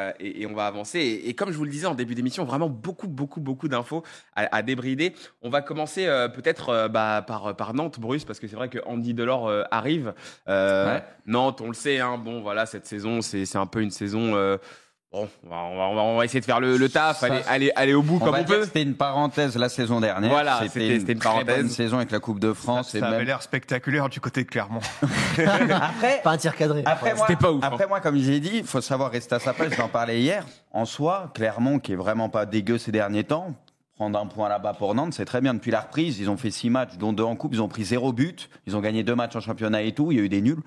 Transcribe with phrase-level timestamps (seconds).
[0.00, 0.98] Euh, et, et on va avancer.
[0.98, 4.02] Et, et comme je vous le disais en début d'émission, vraiment beaucoup, beaucoup, beaucoup d'infos
[4.34, 5.14] à, à débrider.
[5.42, 8.68] On va commencer euh, peut-être euh, bah, par, par Nantes, Bruce, parce que c'est vrai
[8.68, 10.14] que Andy Delors euh, arrive.
[10.46, 11.02] Ouais.
[11.26, 14.58] Nantes, on le sait, hein, bon, voilà, cette saison, c'est un peu une saison.
[15.12, 17.42] Bon, on va, on, va, on va- essayer de faire le, le taf, Ça, aller,
[17.48, 18.64] aller, aller au bout On comme va on dire peut.
[18.64, 20.30] C'était une parenthèse la saison dernière.
[20.30, 21.56] Voilà, c'était- c'était une très parenthèse.
[21.56, 22.90] bonne saison avec la Coupe de France.
[22.90, 24.80] Ça et avait même- l'air spectaculaire du côté de Clermont.
[25.38, 26.82] Après, Pas un tir cadré.
[26.86, 27.68] Après, moi, C'était pas ouf, hein.
[27.72, 29.72] après moi, comme j'ai dit, il faut savoir rester à sa place.
[29.76, 30.44] J'en parlais hier.
[30.72, 33.54] En soi, Clermont, qui est vraiment pas dégueu ces derniers temps,
[33.96, 35.52] prendre un point là-bas pour Nantes, c'est très bien.
[35.54, 37.52] Depuis la reprise, ils ont fait six matchs, dont deux en coupe.
[37.52, 38.48] Ils ont pris zéro but.
[38.66, 40.10] Ils ont gagné deux matchs en championnat et tout.
[40.12, 40.60] Il y a eu des nuls.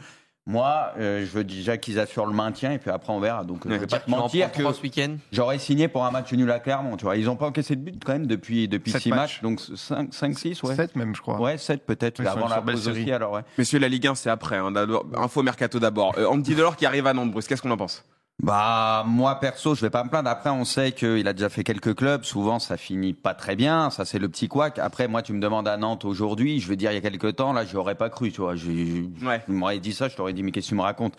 [0.46, 3.46] Moi, euh, je veux déjà qu'ils assurent le maintien et puis après on verra.
[3.46, 5.16] Donc, je vais pas te mentir que trois ce week-end.
[5.32, 6.98] j'aurais signé pour un match nul à Clermont.
[6.98, 9.42] Tu vois, ils ont pas encaissé de but quand même depuis depuis Sept six matchs.
[9.42, 9.42] matchs.
[9.42, 10.76] Donc 5, 5 6, ouais.
[10.76, 11.40] 7 même, je crois.
[11.40, 12.20] Ouais, 7 peut-être.
[12.28, 13.04] Avant la belle pause série.
[13.04, 13.42] aussi, alors ouais.
[13.58, 14.58] Messieurs, la Ligue 1, c'est après.
[14.58, 16.14] Hein, d'abord- info mercato d'abord.
[16.18, 18.04] Euh, Andy Delors qui arrive à Nantes, Bruce, qu'est-ce qu'on en pense?
[18.42, 20.30] Bah moi perso, je vais pas me plaindre.
[20.30, 22.24] Après, on sait qu'il a déjà fait quelques clubs.
[22.24, 23.90] Souvent, ça finit pas très bien.
[23.92, 24.80] Ça, c'est le petit couac.
[24.80, 26.60] Après, moi, tu me demandes à Nantes aujourd'hui.
[26.60, 28.32] Je vais dire il y a quelques temps, là, j'aurais pas cru.
[28.32, 29.44] Tu vois, Ouais.
[29.46, 31.14] tu m'aurais dit ça, je t'aurais dit mais qu'est-ce que tu me racontes?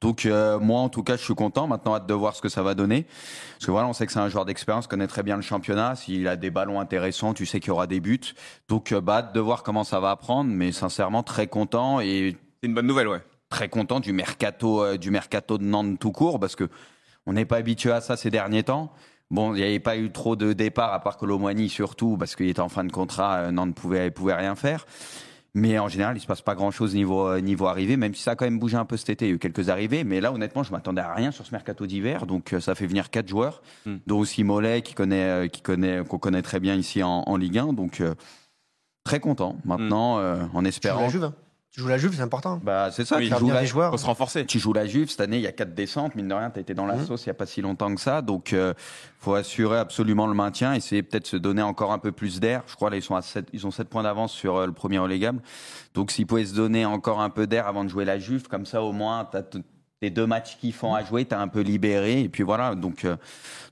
[0.00, 1.66] Donc euh, moi, en tout cas, je suis content.
[1.68, 3.06] Maintenant, hâte de voir ce que ça va donner.
[3.52, 5.94] Parce que voilà, on sait que c'est un joueur d'expérience, connaît très bien le championnat.
[5.96, 8.34] S'il a des ballons intéressants, tu sais qu'il y aura des buts.
[8.68, 10.50] Donc, euh, bah, hâte de voir comment ça va apprendre.
[10.50, 13.20] Mais sincèrement, très content et C'est une bonne nouvelle, ouais.
[13.48, 16.68] Très content du mercato euh, du mercato de Nantes tout court parce que
[17.26, 18.92] on n'est pas habitué à ça ces derniers temps.
[19.30, 22.48] Bon, il n'y avait pas eu trop de départs à part Colomwani surtout parce qu'il
[22.48, 24.86] était en fin de contrat, euh, Nantes pouvait pouvait rien faire.
[25.56, 28.22] Mais en général, il se passe pas grand chose niveau euh, niveau arrivée, même si
[28.22, 29.26] ça a quand même bougé un peu cet été.
[29.26, 31.52] Il y a eu quelques arrivées, mais là, honnêtement, je m'attendais à rien sur ce
[31.52, 32.26] mercato d'hiver.
[32.26, 33.98] Donc, euh, ça fait venir quatre joueurs, Hmm.
[34.08, 37.36] dont aussi Mollet, qui connaît, euh, qui connaît, qu'on connaît très bien ici en, en
[37.36, 37.72] Ligue 1.
[37.72, 38.16] Donc, euh,
[39.04, 39.56] très content.
[39.64, 41.08] Maintenant, euh, en Tu joues la espérant.
[41.08, 41.30] Juve.
[41.74, 42.60] Tu joues la Juve, c'est important.
[42.62, 43.16] Bah, c'est ça.
[43.18, 43.90] Oui, tu joues la- joueurs.
[43.90, 44.46] Faut se renforcer.
[44.46, 46.60] tu joues la Juve cette année, il y a quatre descentes, mine de rien, tu
[46.60, 47.06] été dans la Mhm.
[47.06, 48.74] sauce il y a pas si longtemps que ça, donc euh,
[49.18, 52.62] faut assurer absolument le maintien, essayer peut-être se donner encore un peu plus d'air.
[52.68, 54.72] Je crois là ils sont à 7, ils ont 7 points d'avance sur euh, le
[54.72, 55.40] premier relégable.
[55.94, 58.66] Donc s'ils pouvaient se donner encore un peu d'air avant de jouer la Juve, comme
[58.66, 59.42] ça au moins tu as
[60.00, 62.76] tes deux matchs qui font à jouer, tu as un peu libéré et puis voilà,
[62.76, 63.16] donc euh,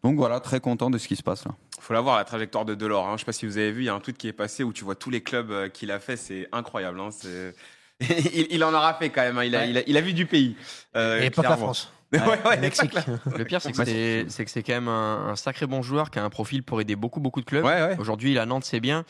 [0.02, 1.52] donc voilà, très content de ce qui se passe là.
[1.78, 3.06] faut la voir la trajectoire de Delors.
[3.06, 3.12] Hein.
[3.14, 4.64] Je sais pas si vous avez vu, il y a un tweet qui est passé
[4.64, 6.98] où tu vois tous les clubs euh, qu'il a fait, c'est incroyable.
[6.98, 7.10] Hein.
[7.12, 7.54] C'est-
[8.34, 9.38] il, il en aura fait quand même.
[9.38, 9.44] hein.
[9.44, 9.70] Il, a, Ouais.
[9.70, 10.56] il, a, il a vu du pays.
[10.96, 11.56] Euh, Et pas la.
[11.56, 11.92] France.
[12.12, 12.92] ouais, ouais, Mexique.
[13.36, 16.10] Le pire, c'est que c'est c'est que c'est quand même un, un sacré bon joueur
[16.10, 17.64] qui a un profil pour aider beaucoup, beaucoup de clubs.
[17.64, 17.96] Ouais, ouais.
[17.98, 19.04] Aujourd'hui, la Nantes, c'est bien.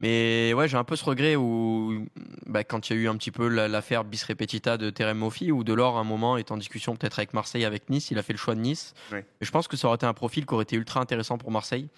[0.00, 2.04] Mais ouais, j'ai un peu ce regret où,
[2.46, 5.18] bah, quand il y a eu un petit peu la- l'affaire bis repetita de Terem
[5.18, 8.18] Moffi, où Delors, à un moment, est en discussion peut-être avec Marseille, avec Nice, il
[8.18, 8.92] a fait le choix de Nice.
[9.12, 9.24] Ouais.
[9.40, 11.50] Et je pense que ça aurait été un profil qui aurait été ultra intéressant pour
[11.52, 11.88] Marseille.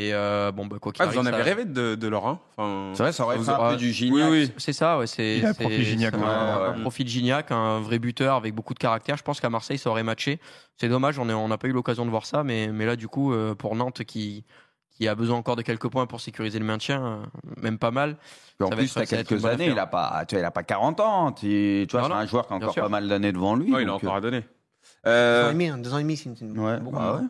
[0.00, 2.08] Et euh, bon, bah, quoi qu'il Ah, vous en arrive, avez ça- rêvé de, de
[2.08, 2.92] Laurent enfin...
[2.94, 4.30] C'est vrai, ça aurait fait un peu du Oui, Gignac.
[4.30, 4.52] oui.
[4.56, 5.08] C'est ça, ouais.
[5.08, 6.66] C'est Il a un profil Gignac, ouais, un, ouais.
[6.78, 9.16] un profil Gignac, un vrai buteur avec beaucoup de caractère.
[9.16, 10.38] Je pense qu'à Marseille, ça aurait matché.
[10.76, 13.32] C'est dommage, on n'a pas eu l'occasion de voir ça, mais, mais là, du coup,
[13.32, 14.44] euh, pour Nantes qui,
[14.92, 17.16] qui a besoin encore de quelques points pour sécuriser le maintien, euh,
[17.60, 18.18] même pas mal.
[18.60, 19.72] En plus, tu as quelques années, affaire.
[19.72, 21.32] il a pas, tu vois, il a pas 40 ans.
[21.32, 22.82] Tu, tu vois, Non, c'est non, un joueur qui a encore sûr.
[22.84, 23.72] pas mal d'années devant lui.
[23.72, 24.40] Ouais, il a donc, encore euh, à donner.
[24.42, 26.78] Deux ans Euh, et demi, hein, deux ans et demi, c'est une- c'est une- Ouais,
[26.78, 26.96] beaucoup.
[26.96, 27.26] bah ouais.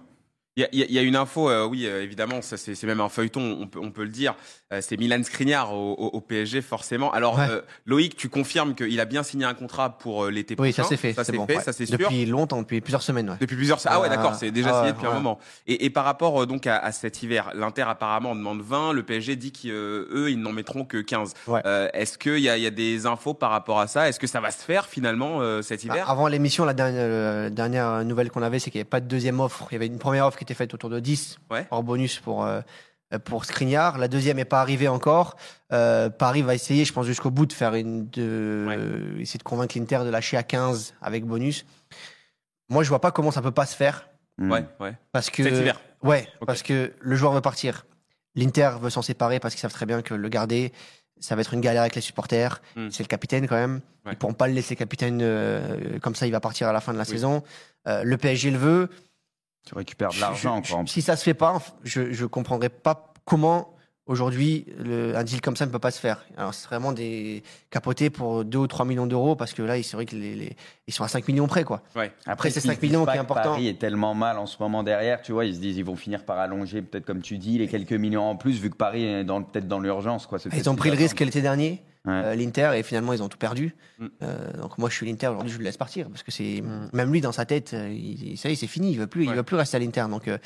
[0.58, 2.74] Il y, y a- il y a une info, euh, oui, euh, évidemment, ça c'est
[2.74, 4.34] c'est même un feuilleton, on peut, on peut le dire.
[4.72, 7.12] Euh, c'est Milan Skriniar au, au- au PSG, forcément.
[7.12, 7.46] Alors, Ouais.
[7.48, 10.72] euh, Loïc, tu confirmes qu'il a bien signé un contrat pour euh, l'été prochain Oui,
[10.74, 11.12] ça c'est fait.
[11.12, 11.62] Ça c'est c'est bon, fait, ouais.
[11.62, 11.96] ça c'est sûr.
[11.96, 13.30] Depuis longtemps, depuis plusieurs semaines.
[13.30, 13.36] Ouais.
[13.40, 15.38] Depuis plusieurs Ah ouais, Euh, d'accord, c'est déjà ah signé depuis un moment.
[15.68, 18.92] Et, et par rapport euh, donc à, à cet hiver, l'Inter apparemment en demande 20,
[18.94, 21.34] le PSG dit qu'eux, ils n'en mettront que 15.
[21.46, 21.60] Ouais.
[21.66, 24.08] Euh, Est-ce qu'il y a, il y a des infos par rapport à ça?
[24.08, 26.10] Est-ce que ça va se faire finalement euh, cet Bah, hiver?
[26.10, 29.06] avant l'émission, la dernière, euh, dernière nouvelle qu'on avait, c'est qu'il n'y avait pas de
[29.06, 29.66] deuxième offre.
[29.70, 31.66] Il y avait une première offre qui était faite autour de 10 Ouais.
[31.70, 32.60] hors bonus pour, euh,
[33.24, 33.98] pour Skriniar.
[33.98, 35.36] La deuxième n'est pas arrivée encore.
[35.72, 38.08] Euh, Paris va essayer, je pense, jusqu'au bout de faire une.
[38.08, 38.76] De, Ouais.
[38.78, 41.66] euh, essayer de convaincre l'Inter de lâcher à 15 avec bonus.
[42.70, 44.08] Moi, je vois pas comment ça peut pas se faire.
[44.38, 44.50] Mm.
[44.52, 44.94] Ouais, ouais.
[45.12, 45.42] Parce que.
[46.02, 47.84] Ouais, parce que le joueur veut partir.
[48.34, 50.72] L'Inter veut s'en séparer parce qu'ils savent très bien que le garder,
[51.18, 52.60] ça va être une galère avec les supporters.
[52.76, 52.88] Hmm.
[52.90, 53.80] C'est le capitaine quand même.
[54.06, 54.12] Ouais.
[54.12, 56.92] Ils pourront pas le laisser capitaine euh, comme ça, il va partir à la fin
[56.92, 57.10] de la Oui.
[57.10, 57.42] saison.
[57.86, 58.90] Le PSG le veut.
[59.68, 60.62] Tu récupères de l'argent.
[60.86, 63.74] Si ça se fait pas, je je comprendrais pas comment
[64.06, 64.64] aujourd'hui
[65.14, 66.24] un deal comme ça ne peut pas se faire.
[66.38, 69.96] Alors c'est vraiment des capotés pour 2 ou 3 millions d'euros parce que là, c'est
[69.96, 70.56] vrai que les, les-
[70.86, 71.82] ils sont à 5 millions près quoi.
[71.94, 72.10] Ouais.
[72.24, 73.50] Après, c'est ils se 5 millions pas qui est important.
[73.50, 75.96] Paris est tellement mal en ce moment derrière, tu vois, ils se disent ils vont
[75.96, 79.04] finir par allonger, peut-être comme tu dis, les quelques millions en plus, vu que Paris
[79.04, 80.26] est dans, peut-être dans l'urgence.
[80.26, 80.38] quoi.
[80.38, 81.82] C'est peut-être Ils ont pris le risque l'été dernier.
[82.08, 82.22] Ouais.
[82.24, 83.74] euh, l'Inter et finalement ils ont tout perdu.
[83.98, 84.06] Mm.
[84.22, 86.62] Euh, donc moi je suis l'Inter aujourd'hui je le laisse partir parce que c'est
[86.92, 89.24] même lui dans sa tête euh, il, ça y est c'est fini il veut plus
[89.24, 90.38] il veut plus rester à l'Inter donc euh,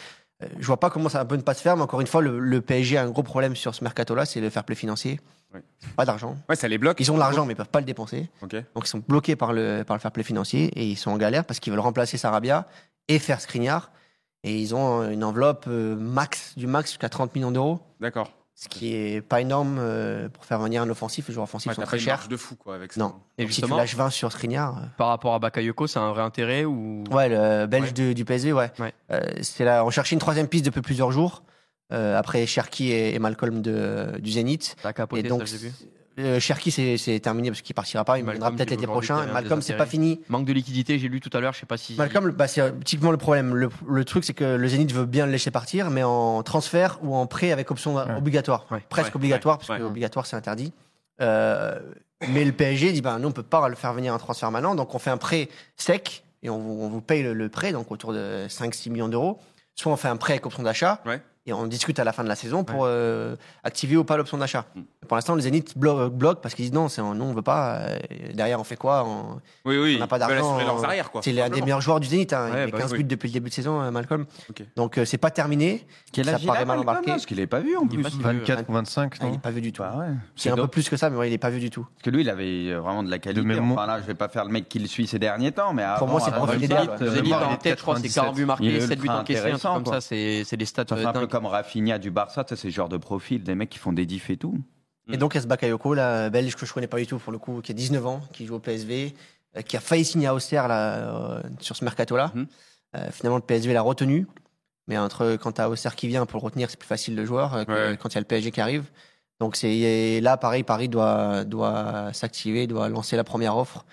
[0.59, 2.38] je vois pas comment ça peut ne pas se faire mais encore une fois le,
[2.41, 5.20] le PSG a un gros problème sur ce mercato là c'est le fair play financier
[5.55, 5.61] Ouais.
[5.97, 6.99] pas d'argent Ouais, ça les bloque.
[6.99, 8.55] ils ont de l'argent mais ils peuvent pas le dépenser donc
[8.85, 11.44] ils sont bloqués par le par le fair play financier et ils sont en galère
[11.44, 12.67] parce qu'ils veulent remplacer Sarabia
[13.08, 13.91] et faire Skriniar.
[14.44, 18.32] Et ils ont une enveloppe max, du max jusqu'à 30 millions d'euros, D'accord.
[18.54, 21.26] Ce qui est pas énorme euh, pour faire venir un offensif.
[21.28, 22.28] Les joueurs offensifs Ouais, sont très chers.
[22.28, 23.00] de fou quoi avec ça.
[23.00, 23.14] Non.
[23.38, 26.22] Et si tu lâches 20 sur Skriniar, euh, par rapport à Bakayoko, c'est un vrai
[26.22, 27.93] intérêt ou Ouais, le belge Ouais.
[27.93, 28.70] de- du PSV, ouais.
[28.78, 28.93] Ouais.
[29.10, 31.43] Euh, c'est là, on cherchait une troisième piste depuis plusieurs jours.
[31.93, 34.76] euh, après Cherki et, et Malcolm de, du Zénith.
[34.82, 35.72] T'as capoté, Et donc, ça, j'ai vu.
[36.19, 38.19] Euh, Cherki, c'est terminé parce qu'il partira pas.
[38.19, 39.26] Il Malcolm, viendra peut-être l'été prochain.
[39.26, 40.20] des Malcolm, c'est pas fini.
[40.29, 41.94] Manque de liquidité, j'ai lu tout à l'heure, je sais pas si.
[41.97, 43.55] Malcolm, bah, c'est typiquement le problème.
[43.55, 46.99] Le, le truc, c'est que le Zénith veut bien le laisser partir, mais en transfert
[47.03, 48.67] ou en prêt avec option obligatoire.
[48.70, 48.82] Ouais.
[48.88, 50.73] Presque Ouais, obligatoire, parce que obligatoire, c'est interdit.
[51.20, 51.79] Euh,
[52.29, 54.75] mais le PSG dit, ben, nous, on peut pas le faire venir en transfert maintenant,
[54.75, 57.73] donc on fait un prêt sec et on vous, on vous paye le, le prêt,
[57.73, 59.38] donc autour de 5-6 millions d'euros.
[59.75, 61.00] Soit on fait un prêt avec option d'achat.
[61.44, 63.35] Et on discute à la fin de la saison pour euh,
[63.65, 64.65] activer ou pas l'option d'achat.
[64.77, 64.81] Mm.
[65.09, 67.79] Pour l'instant, le Zénith blo- bloque parce qu'ils disent non, c'est, nous, on veut pas.
[67.79, 67.99] euh,
[68.33, 69.94] derrière, on fait quoi On- Oui, oui.
[69.97, 71.21] On n'a pas d'argent, euh.
[71.21, 72.33] C'est l'un des meilleurs joueurs du Zénith.
[72.33, 72.47] Hein.
[72.49, 72.99] il met bah 15 oui.
[72.99, 74.27] buts depuis le début de saison, Malcolm.
[74.77, 75.85] Donc euh, c'est pas terminé.
[76.12, 77.11] Quel Ça a, paraît mal embarqué.
[77.11, 78.03] Parce qu'il est pas vu en plus.
[78.03, 78.25] pas si vieux.
[78.25, 79.83] 24 ou 25, Ah, il non est pas vu du tout.
[79.83, 80.15] Bah ouais.
[80.37, 81.83] C'est un peu plus que ça, mais ouais, il est pas vu du tout.
[81.94, 83.44] Parce que lui, il avait vraiment de la qualité.
[83.44, 85.73] même Enfin là, je vais pas faire le mec qui le suit ces derniers temps,
[85.73, 86.31] mais Pour moi, c'est
[86.62, 88.15] idéal, Zénith, en il est tête, je crois, c'est 97.
[88.15, 90.85] 40 buts marqués, est 7 buts encaissés, comme ça, c'est des stats
[91.32, 94.05] Comme Rafinha du Barça, ça, c'est ce genre de profil, des mecs qui font des
[94.05, 94.58] diffs et tout.
[95.11, 97.19] Et donc, il y a ce Bakayoko, là, belge que je connais pas du tout
[97.19, 99.14] pour le coup, qui a 19 ans, qui joue au PSV,
[99.56, 102.32] euh, qui a failli signer à Auxerre là, euh, sur ce mercato-là.
[102.34, 102.46] Mhm.
[102.96, 104.26] Euh, finalement, le PSV l'a retenu.
[104.88, 107.55] Mais entre quand t'as Auxerre qui vient pour le retenir, c'est plus facile le joueur
[107.55, 107.96] euh, que Ouais.
[107.96, 108.84] quand il y a le PSG qui arrive.
[109.40, 113.87] Donc c'est et là, pareil, Paris doit, doit s'activer, doit lancer la première offre.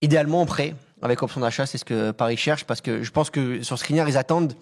[0.00, 3.28] Idéalement en prêt, avec option d'achat, c'est ce que Paris cherche, parce que je pense
[3.30, 4.54] que sur Skriniar, ils attendent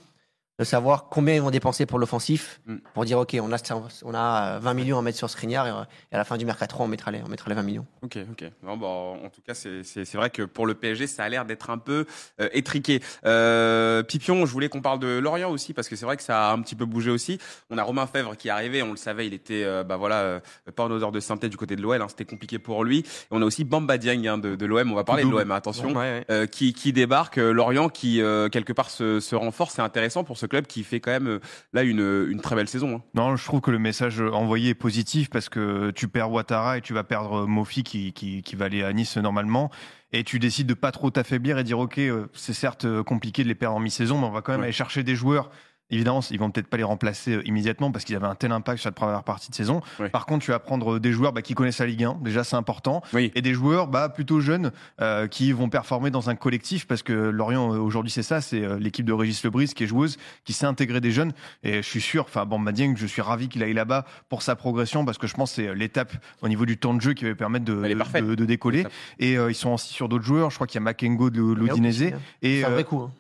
[0.59, 2.77] de savoir combien ils vont dépenser pour l'offensif, Mm.
[2.95, 3.57] pour dire, OK, on a,
[4.05, 6.47] on a 20 millions à mettre sur Skriniar, et, euh, et à la fin du
[6.47, 7.87] mercato, on mettra les, on mettra les 20 millions.
[8.03, 8.51] Ok, ok.
[8.63, 11.29] Non, bah, en tout cas, c'est- c'est c'est vrai que pour le PSG, ça a
[11.29, 12.07] l'air d'être un peu
[12.41, 13.01] euh, étriqué.
[13.25, 16.49] Euh, Pipion, je voulais qu'on parle de Lorient aussi, parce que c'est vrai que ça
[16.51, 17.39] a un petit peu bougé aussi.
[17.71, 20.21] On a Romain Fèvre qui est arrivé, on le savait, il était euh, bah, voilà,
[20.21, 20.41] euh,
[20.75, 23.01] pas en odeur de synthèse du côté de l'OL, hein, c'était compliqué pour lui.
[23.01, 25.51] Et on a aussi Bamba Dieng hein, de, de l'OM, on va parler de l'OM,
[25.51, 25.89] attention.
[25.89, 26.25] Ouais, ouais.
[26.31, 30.25] euh, qui, qui débarque, euh, Lorient qui euh, quelque part se, se renforce, c'est intéressant
[30.25, 31.41] pour ce club qui fait quand même euh,
[31.73, 32.97] là une, une très belle saison.
[32.97, 33.03] hein.
[33.15, 36.81] Non, je trouve que le message envoyé est positif parce que tu perds Ouattara et
[36.81, 39.71] tu vas perdre Mofi qui, qui, qui va aller à Nice normalement.
[40.13, 43.43] Et tu décides de pas trop t'affaiblir et dire ok, euh, c'est certes euh, compliqué
[43.43, 44.67] de les perdre en mi-saison, mais on va quand même Ouais.
[44.67, 45.51] aller chercher des joueurs.
[45.91, 48.81] Évidemment, ils vont peut-être pas les remplacer euh, immédiatement parce qu'ils avaient un tel impact
[48.81, 49.81] sur la première partie de saison.
[50.11, 52.57] Par contre, tu vas prendre des joueurs bah, qui connaissent la Ligue 1, déjà c'est
[52.57, 53.31] important, Oui.
[53.37, 57.13] et des joueurs bah, plutôt jeunes euh, qui vont performer dans un collectif parce que
[57.13, 60.53] Lorient euh, aujourd'hui c'est ça, c'est euh, l'équipe de Régis Lebris qui est joueuse, qui
[60.53, 61.33] sait intégrer des jeunes.
[61.63, 64.57] Et je suis sûr, enfin Bamba Dieng, je suis ravi qu'il aille là-bas pour sa
[64.57, 66.13] progression parce que je pense que c'est euh, l'étape
[66.43, 68.85] au niveau du temps de jeu qui va lui permettre de, de- de- de décoller.
[69.21, 70.51] Et euh, ils sont aussi sur d'autres joueurs.
[70.51, 72.13] Je crois qu'il y a Makengo de l'Odinese et
[72.43, 73.01] C'est un euh, vrai coup.
[73.03, 73.13] hein.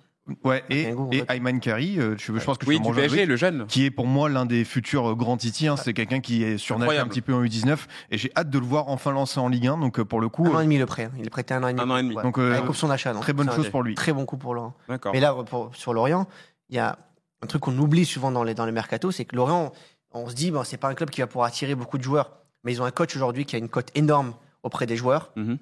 [0.44, 1.24] Ouais et, et.
[1.28, 1.98] Ayman Kari.
[1.98, 3.66] euh, je, je pense que tu Oui, vas du PSG, le jeune.
[3.66, 5.68] qui est pour moi l'un des futurs euh, grands Titi.
[5.68, 5.76] hein.
[5.76, 7.76] C'est quelqu'un qui est surnaturel un petit peu en U19
[8.10, 9.78] et j'ai hâte de le voir enfin lancer en Ligue 1.
[9.78, 11.04] Donc euh, pour le coup, Un an et demi le prêt.
[11.04, 11.12] hein.
[11.18, 11.82] Il est prêté un an et demi.
[11.82, 12.16] Un an et demi.
[12.16, 12.22] Ouais.
[12.22, 13.12] donc euh, Avec option d'achat.
[13.12, 13.94] donc très bonne chose pour lui.
[13.94, 14.54] Très bon coup pour.
[14.88, 15.12] D'accord.
[15.12, 16.26] Mais là, pour- sur Lorient,
[16.70, 16.98] il y a
[17.42, 19.72] un truc qu'on oublie souvent dans les, dans les mercatos, c'est que Lorient,
[20.12, 22.30] on se dit, bon, c'est pas un club qui va pouvoir attirer beaucoup de joueurs.
[22.64, 24.32] Mais ils ont un coach aujourd'hui qui a une cote énorme
[24.66, 25.30] auprès des joueurs.
[25.36, 25.58] Mhm.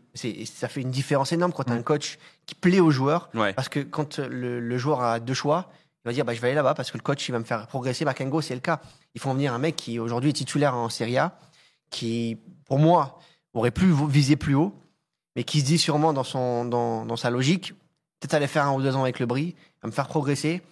[0.47, 1.79] Ça fait une différence énorme quand tu as Mm.
[1.79, 3.29] un coach qui plaît aux joueurs.
[3.35, 3.53] Ouais.
[3.53, 5.71] Parce que quand le, le joueur a deux choix,
[6.05, 7.45] il va dire bah, je vais aller là-bas parce que le coach il va me
[7.45, 8.05] faire progresser.
[8.05, 8.81] Makengo, c'est le cas.
[9.15, 11.39] Ils font venir un mec qui aujourd'hui est titulaire en Serie A,
[11.91, 13.19] qui pour moi
[13.53, 14.75] aurait pu viser plus haut,
[15.37, 17.73] mais qui se dit sûrement dans, son, dans, dans sa logique
[18.21, 20.63] peut-être aller faire un ou deux ans avec le Brie, va me faire progresser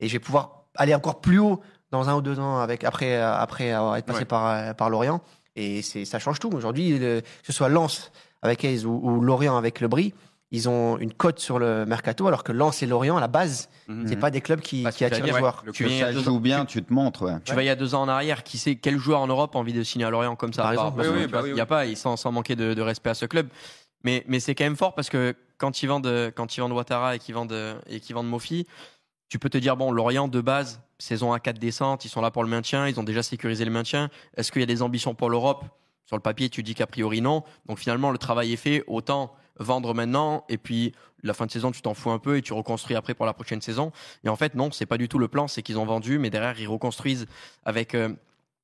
[0.00, 1.60] et je vais pouvoir aller encore plus haut
[1.92, 4.24] dans un ou deux ans avec, après, après avoir été passé Ouais.
[4.24, 5.20] par, par Lorient.
[5.56, 6.50] Et c'est- ça change tout.
[6.52, 10.14] Aujourd'hui, que ce soit Lens avec Hayes ou, ou Lorient avec le Brie,
[10.52, 13.68] ils ont une cote sur le mercato, alors que Lens et Lorient, à la base,
[13.88, 14.06] Mhm.
[14.06, 15.62] c'est pas des clubs qui, Bah, attirent les joueurs.
[15.66, 17.22] Le Tu il ça joue ans- bien, tu te montres.
[17.22, 17.32] Ouais.
[17.44, 19.56] Tu vas il y a deux ans en arrière, qui sait quel joueur en Europe
[19.56, 20.62] a envie de signer à Lorient comme ça?
[20.62, 22.54] Par exemple, Bamba, oui, oui, bah oui, Il n'y a pas, et sans, sans manquer
[22.54, 23.48] de, de respect à ce club.
[24.04, 27.16] Mais, mais c'est quand même fort parce que quand ils vendent, quand ils vendent Ouattara
[27.16, 28.66] et qu'ils vendent, et qu'ils vendent Mofi,
[29.28, 32.30] tu peux te dire, bon, Lorient de base, saison à 4 descente, ils sont là
[32.30, 34.10] pour le maintien, ils ont déjà sécurisé le maintien.
[34.36, 35.64] Est-ce qu'il y a des ambitions pour l'Europe?
[36.06, 37.42] Sur le papier, tu dis qu'a priori non.
[37.66, 38.84] Donc finalement, le travail est fait.
[38.86, 42.42] Autant vendre maintenant et puis la fin de saison, tu t'en fous un peu et
[42.42, 43.90] tu reconstruis après pour la prochaine saison.
[44.24, 45.48] Et en fait, non, c'est pas du tout le plan.
[45.48, 47.26] C'est qu'ils ont vendu, mais derrière, ils reconstruisent
[47.64, 48.10] avec, euh,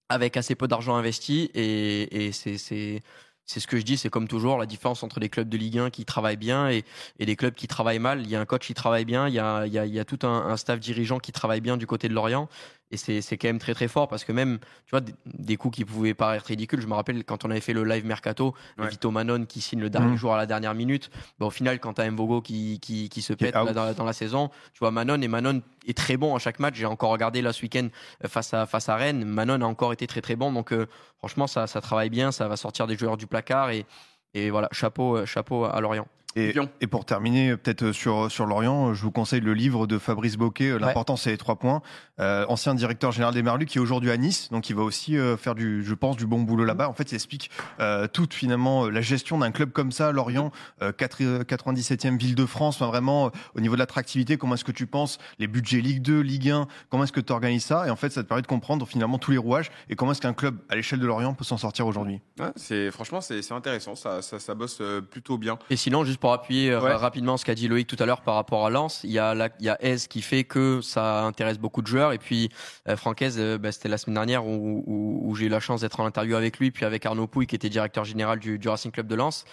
[0.08, 1.50] avec assez peu d'argent investi.
[1.54, 3.02] Et, et c'est,
[3.46, 5.78] c'est, ce que je dis, c'est comme toujours la différence entre les clubs de Ligue
[5.78, 6.84] 1 qui travaillent bien et,
[7.18, 8.22] et les clubs qui travaillent mal.
[8.22, 11.18] Il y a un coach qui travaille bien, il y a, tout un staff dirigeant
[11.18, 12.48] qui travaille bien du côté de Lorient.
[12.92, 15.56] Et c'est c'est quand même très très fort parce que même, tu vois, des, des
[15.56, 16.80] coups qui pouvaient paraître ridicules.
[16.80, 18.88] Je me rappelle quand on avait fait le live mercato, Ouais.
[18.88, 20.16] Vito Manon qui signe le dernier Mhm.
[20.16, 21.10] jour à la dernière minute.
[21.38, 23.72] Bah, au final, quand t'as Mvogo qui, qui, qui se pète là, out.
[23.72, 26.74] dans, dans la saison, tu vois Manon et Manon est très bon à chaque match.
[26.76, 27.88] J'ai encore regardé là ce week-end
[28.24, 29.24] euh, face à face à Rennes.
[29.24, 30.52] Manon a encore été très très bon.
[30.52, 30.86] Donc euh,
[31.18, 33.86] franchement, ça ça travaille bien, ça va sortir des joueurs du placard et
[34.34, 36.06] et voilà, chapeau euh, chapeau à Lorient.
[36.36, 40.70] Et, pour terminer, peut-être sur, sur Lorient, je vous conseille le livre de Fabrice Boquet,
[40.70, 41.82] euh, L'important c'est les trois points,
[42.20, 45.16] euh, ancien directeur général des Merlus, qui est aujourd'hui à Nice, donc il va aussi
[45.16, 46.88] euh, faire du, je pense, du bon boulot là-bas.
[46.88, 50.52] En fait, il explique euh, toute finalement euh, la gestion d'un club comme ça, Lorient,
[50.82, 54.64] euh, 4 97e ville de France, enfin, vraiment euh, au niveau de l'attractivité, comment est-ce
[54.64, 57.86] que tu penses les budgets Ligue 2, Ligue 1, comment est-ce que tu organises ça?
[57.86, 60.20] Et en fait, ça te permet de comprendre finalement tous les rouages et comment est-ce
[60.20, 62.20] qu'un club à l'échelle de Lorient peut s'en sortir aujourd'hui.
[62.38, 65.58] Ouais, c'est franchement c'est intéressant, ça, ça ça bosse euh, plutôt bien.
[65.70, 66.94] Et sinon, juste pour appuyer euh, Ouais.
[66.94, 69.34] rapidement ce qu'a dit Loïc tout à l'heure par rapport à Lens, il y a
[69.34, 69.76] la, il y a
[70.08, 72.12] qui fait que ça intéresse beaucoup de joueurs.
[72.12, 72.48] Et puis
[72.88, 75.80] euh, Francaise, euh, bah, c'était la semaine dernière où, où, où j'ai eu la chance
[75.80, 78.68] d'être en interview avec lui, puis avec Arnaud Pouille qui était directeur général du, du
[78.68, 79.44] Racing Club de Lens.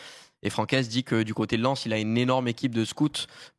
[0.44, 3.10] Et Francaise dit que du côté de Lens, il a une énorme équipe de scouts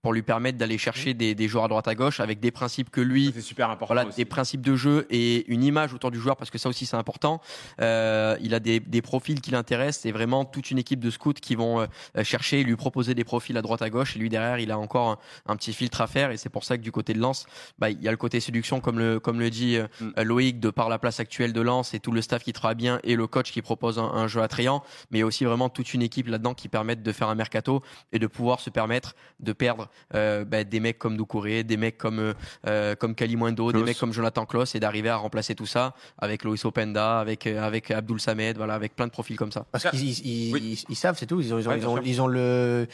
[0.03, 2.91] pour lui permettre d'aller chercher des, des joueurs à droite à gauche avec des principes
[2.91, 4.17] que lui, C'est super important voilà, aussi.
[4.17, 6.97] des principes de jeu et une image autour du joueur parce que ça aussi c'est
[6.97, 7.41] important.
[7.81, 11.35] Euh, il a des, des profils qui l'intéressent et vraiment toute une équipe de scouts
[11.35, 11.87] qui vont euh,
[12.25, 14.79] chercher et lui proposer des profils à droite à gauche et lui derrière il a
[14.79, 15.09] encore
[15.47, 17.47] un, un petit filtre à faire et c'est pour ça que du côté de Lens,
[17.79, 20.23] bah, il y a le côté séduction comme le comme le dit euh, Mm.
[20.23, 23.01] Loïc de par la place actuelle de Lens et tout le staff qui travaille bien
[23.05, 25.69] et le coach qui propose un, un jeu attrayant, mais il y a aussi vraiment
[25.69, 29.15] toute une équipe là-dedans qui permettent de faire un mercato et de pouvoir se permettre
[29.41, 32.35] de perdre euh, bah, des mecs comme Doucouré, des mecs comme euh,
[32.67, 36.45] euh, comme Kalimundo, des mecs comme Jonathan Klaus et d'arriver à remplacer tout ça avec
[36.45, 39.67] Loïs Openda, avec euh, avec Abdul Samed, voilà, avec plein de profils comme ça.
[39.73, 40.61] Parce qu'ils ils, Oui.
[40.63, 41.41] ils- ils savent, c'est tout.
[41.41, 42.07] Ils ont, ils ont, Ouais, ils ont, sûr.
[42.07, 42.87] ils ont le.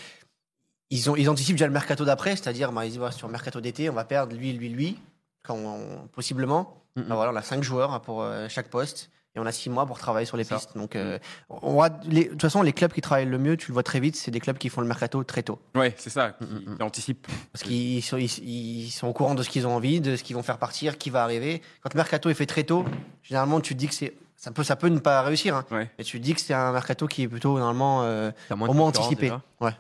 [0.90, 3.60] Ils, ont, ils anticipent déjà le mercato d'après, c'est-à-dire, bah, ils disent, sur le mercato
[3.60, 4.96] d'été, on va perdre lui, lui, lui,
[5.44, 6.82] quand on- possiblement.
[6.96, 9.68] Bah, voilà, on a cinq joueurs hein, pour euh, chaque poste et on a six
[9.70, 10.56] mois pour travailler sur les Ça.
[10.56, 10.76] pistes.
[10.76, 11.18] Donc, euh,
[11.50, 13.82] on va, les- de toute façon, les clubs qui travaillent le mieux, tu le vois
[13.82, 15.60] très vite, c'est des clubs qui font le mercato très tôt.
[15.74, 17.26] Ouais, c'est ça, qui, Mm, mm, qui anticipe.
[17.52, 20.22] Parce qu'ils sont, ils, ils sont au courant de ce qu'ils ont envie, de ce
[20.24, 21.60] qu'ils vont faire partir, qui va arriver.
[21.82, 22.84] Quand le mercato est fait très tôt,
[23.22, 24.14] généralement, tu te dis que c'est.
[24.38, 25.64] Ça peut, ça peut ne pas réussir, hein.
[25.70, 25.90] Ouais.
[25.98, 28.88] mais tu te dis que c'est un mercato qui est plutôt normalement euh, au moins
[28.88, 29.32] anticipé.
[29.60, 29.70] Ouais.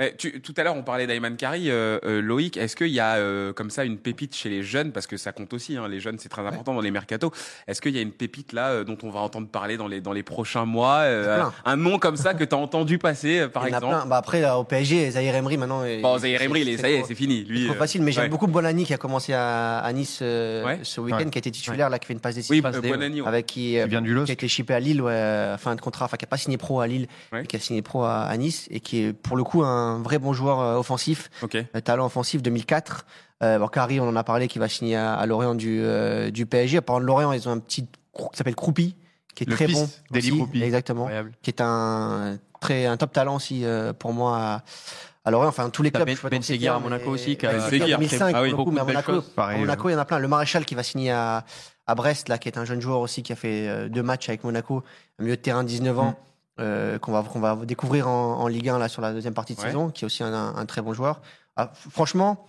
[0.00, 1.70] Eh, tu- tout à l'heure, on parlait d'Ayman Kari.
[1.70, 4.90] euh, euh, Loïc, est-ce qu'il y a euh, comme ça une pépite chez les jeunes?
[4.90, 7.30] Parce que ça compte aussi, hein, les jeunes, c'est très important dans les mercatos.
[7.68, 10.00] Est-ce qu'il y a une pépite là euh, dont on va entendre parler dans les,
[10.00, 11.00] dans les prochains mois?
[11.00, 11.44] Euh.
[11.66, 13.94] Un nom comme ça que tu as entendu passer, par Il y en a exemple?
[13.96, 14.06] plein.
[14.06, 15.84] Bah après, là, au PSG, Zahir Emery, maintenant.
[16.00, 17.44] Bon, Zahir Emery, il est- ça y est, c'est fini.
[17.44, 18.28] Lui, c'est trop facile, mais j'aime ouais.
[18.30, 20.78] beaucoup Bonani qui a commencé à, à Nice euh, Ouais.
[20.84, 21.26] ce week-end, Ouais.
[21.30, 22.62] qui a été titulaire, là, qui fait une passe Oui, décisive.
[22.62, 23.28] passe euh, des- Bonani, ouais.
[23.28, 25.80] avec qui, euh, Qui vient du qui a été shippé à Lille, ouais, fin de
[25.82, 27.42] contrat, enfin qui a pas signé pro à Lille, Ouais.
[27.42, 29.81] mais qui a signé pro à, à Nice et qui est pour le coup un
[30.00, 31.56] vrai bon joueur euh, offensif, Ok.
[31.56, 33.04] euh, talent offensif 2004.
[33.42, 36.30] Euh, bon, Kari, on en a parlé, qui va signer à, à Lorient du, euh,
[36.30, 36.80] du PSG.
[36.80, 38.94] Par contre, Lorient, ils ont un petit qui s'appelle Croupi,
[39.34, 39.88] qui est Le très bon.
[40.14, 40.62] aussi, Croupi.
[40.62, 41.02] Exactement.
[41.06, 41.32] Incroyable.
[41.42, 44.36] Qui est un très un top talent aussi euh, pour moi.
[44.38, 44.62] À,
[45.24, 46.04] à Lorient, enfin tous les clubs.
[46.06, 48.52] Ben- Ben Seguir à Monaco aussi, qui a- Ben Ben Seguir Seguir, 2005, ah oui,
[48.54, 49.28] beaucoup mais à Monaco, choses.
[49.36, 50.18] Pareil, à Monaco, il y en a plein.
[50.18, 51.44] Le Maréchal qui va signer à,
[51.86, 54.42] à Brest, là, qui est un jeune joueur aussi, qui a fait deux matchs avec
[54.44, 54.82] Monaco,
[55.18, 56.18] un milieu de terrain 19 ans,
[56.62, 59.54] euh, qu'on va, qu'on va découvrir en, en Ligue 1 là, sur la deuxième partie
[59.54, 59.66] de Ouais.
[59.66, 61.20] saison, qui est aussi un, un- un très bon joueur.
[61.56, 62.46] Ah, franchement,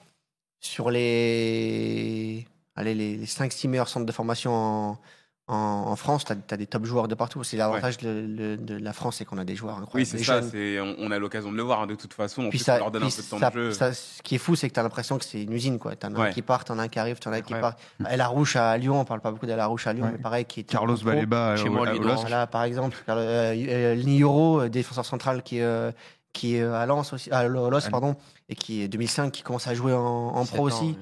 [0.59, 4.97] sur les, allez, les, les 5-6 meilleurs centres de formation en,
[5.47, 7.43] en, en France, tu as, des top joueurs de partout.
[7.43, 9.95] C'est l'avantage de, de- de la France, c'est qu'on a des joueurs incroyables.
[9.95, 10.39] Oui, c'est ça.
[10.81, 12.43] On, on a l'occasion de le voir hein, de toute façon.
[12.45, 13.71] En Puis plus, ça, on leur donne un puis peu de temps ça- de jeu.
[13.73, 15.77] ça- ce qui est fou, c'est que tu as l'impression que c'est une usine.
[15.79, 16.27] Tu en as Ouais.
[16.29, 17.75] un qui part, tu en as un qui arrive, tu en as un qui part.
[17.99, 18.13] Incroyable.
[18.13, 20.11] El Arouche à Lyon, on parle pas beaucoup d'El Arouche à Lyon, Ouais.
[20.13, 20.95] mais pareil, qui est Carlos.
[21.03, 21.91] Baleba Chez au- moi.
[21.91, 25.91] Voilà, par exemple, euh, euh, Nioro, euh, défenseur central qui est, euh,
[26.31, 28.15] qui est euh, à Lens aussi, à Lo- Los, pardon,
[28.47, 30.85] et qui est 2005, qui commence à jouer en, en 17 pro ans, aussi.
[30.85, 30.95] ouais.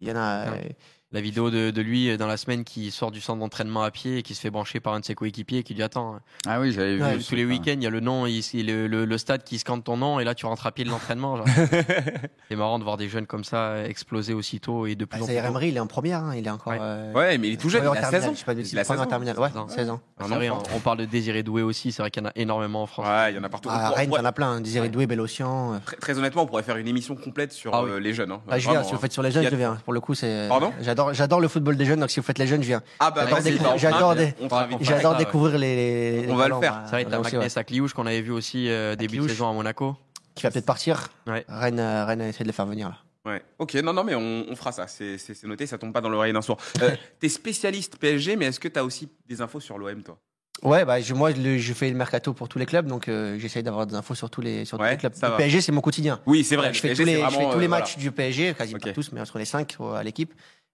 [0.00, 0.50] Il y en a.
[0.50, 0.76] Ouais.
[1.12, 3.82] Euh, La vidéo de, de lui euh, dans la semaine qui sort du centre d'entraînement
[3.82, 5.82] à pied et qui se fait brancher par un de ses coéquipiers et qui lui
[5.82, 6.16] attend.
[6.46, 7.24] Ah oui, j'avais Ouais, vu.
[7.24, 7.48] Tous les ça.
[7.48, 10.20] week-ends, il y a le nom, il- le, le- le stade qui scanne ton nom
[10.20, 11.36] et là tu rentres à pied de l'entraînement.
[11.36, 11.46] genre.
[12.48, 15.24] c'est marrant de voir des jeunes comme ça euh, exploser aussitôt et de plus bah,
[15.24, 15.36] en plus.
[15.36, 16.72] Emery, il est en première, hein, il est encore.
[16.72, 16.78] Ouais.
[16.80, 17.82] euh, Ouais, mais il est tout jeune.
[17.82, 18.32] Il a en 16 terminale, ans.
[18.34, 19.10] je sais pas bêtises, Il a premier 16 en ans.
[19.10, 19.68] terminale, ouais, 16 ans.
[19.68, 20.00] 16 ans.
[20.20, 22.32] C'est vrai, on, on parle de Désiré Doué aussi, c'est vrai qu'il y en a
[22.36, 23.06] énormément en France.
[23.08, 23.68] Ouais, il y en a partout.
[23.70, 24.50] À On Rennes, il y en a plein.
[24.52, 25.74] hein, Désiré Doué, Bélocian.
[25.74, 25.78] euh.
[26.00, 28.32] Très, honnêtement, on pourrait faire une émission complète sur Ah euh, les jeunes.
[28.32, 28.40] hein.
[28.48, 29.00] Ah, je viens, si vous hein.
[29.00, 29.76] faites sur les jeunes, Il je viens.
[29.84, 30.46] Pour le coup, c'est.
[30.48, 30.72] Pardon?
[31.00, 32.82] J'adore, j'adore le football des jeunes, donc si vous faites les jeunes, je viens.
[32.98, 35.24] Ah bah J'adore découvrir- bah, j'adore des- ouais.
[35.24, 36.22] découvrir les.
[36.26, 36.82] les On va le faire.
[36.84, 37.38] C'est vrai, t'as là aussi, ouais.
[37.38, 39.96] Magnès Akliouche qu'on avait vu aussi euh, début de saison à Monaco.
[40.34, 41.08] Qui va peut-être partir.
[41.26, 41.44] Ouais.
[41.48, 42.98] Rennes, euh, Rennes a essayé de le faire venir là.
[43.32, 43.42] Ouais.
[43.58, 44.86] Ok, non, non, mais on, on fera ça.
[44.86, 46.58] C'est c'est- c'est noté, ça tombe pas dans l'oreille d'un sourd.
[46.82, 46.90] Euh,
[47.20, 50.18] T'es spécialiste PSG, mais est-ce que t'as aussi des infos sur l'OM, toi?
[50.62, 53.38] Ouais, bah, je- moi, le- je fais le mercato pour tous les clubs, donc euh,
[53.38, 55.14] j'essaye d'avoir des infos sur tous les, sur tous Ouais, les clubs.
[55.14, 55.36] ça Le va.
[55.38, 56.20] PSG, c'est mon quotidien.
[56.26, 56.72] Oui, c'est vrai.
[56.74, 58.74] je fais tous PSG, les, je fais vraiment, tous les euh, matchs du PSG, quasi
[58.74, 58.82] Ok.
[58.82, 60.32] pas tous, mais entre les cinq à l'équipe.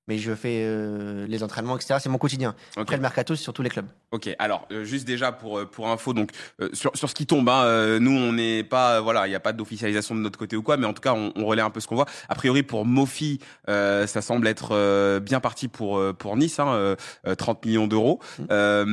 [0.09, 1.97] Mais je fais euh, les entraînements, etc.
[2.01, 2.55] C'est mon quotidien.
[2.77, 2.83] Ok.
[2.83, 3.87] Après le mercato, c'est sur tous les clubs.
[4.13, 7.27] Ok, alors euh, juste déjà pour euh, pour info, donc euh, sur sur ce qui
[7.27, 10.39] tombe, hein, euh, nous on n'est pas, voilà, il n'y a pas d'officialisation de notre
[10.39, 12.07] côté ou quoi, mais en tout cas on, on relaie un peu ce qu'on voit.
[12.29, 16.59] A priori pour Mofi, euh, ça semble être euh, bien parti pour euh, pour Nice,
[16.61, 16.97] hein, euh,
[17.27, 18.21] euh, 30 millions d'euros.
[18.51, 18.85] Euh,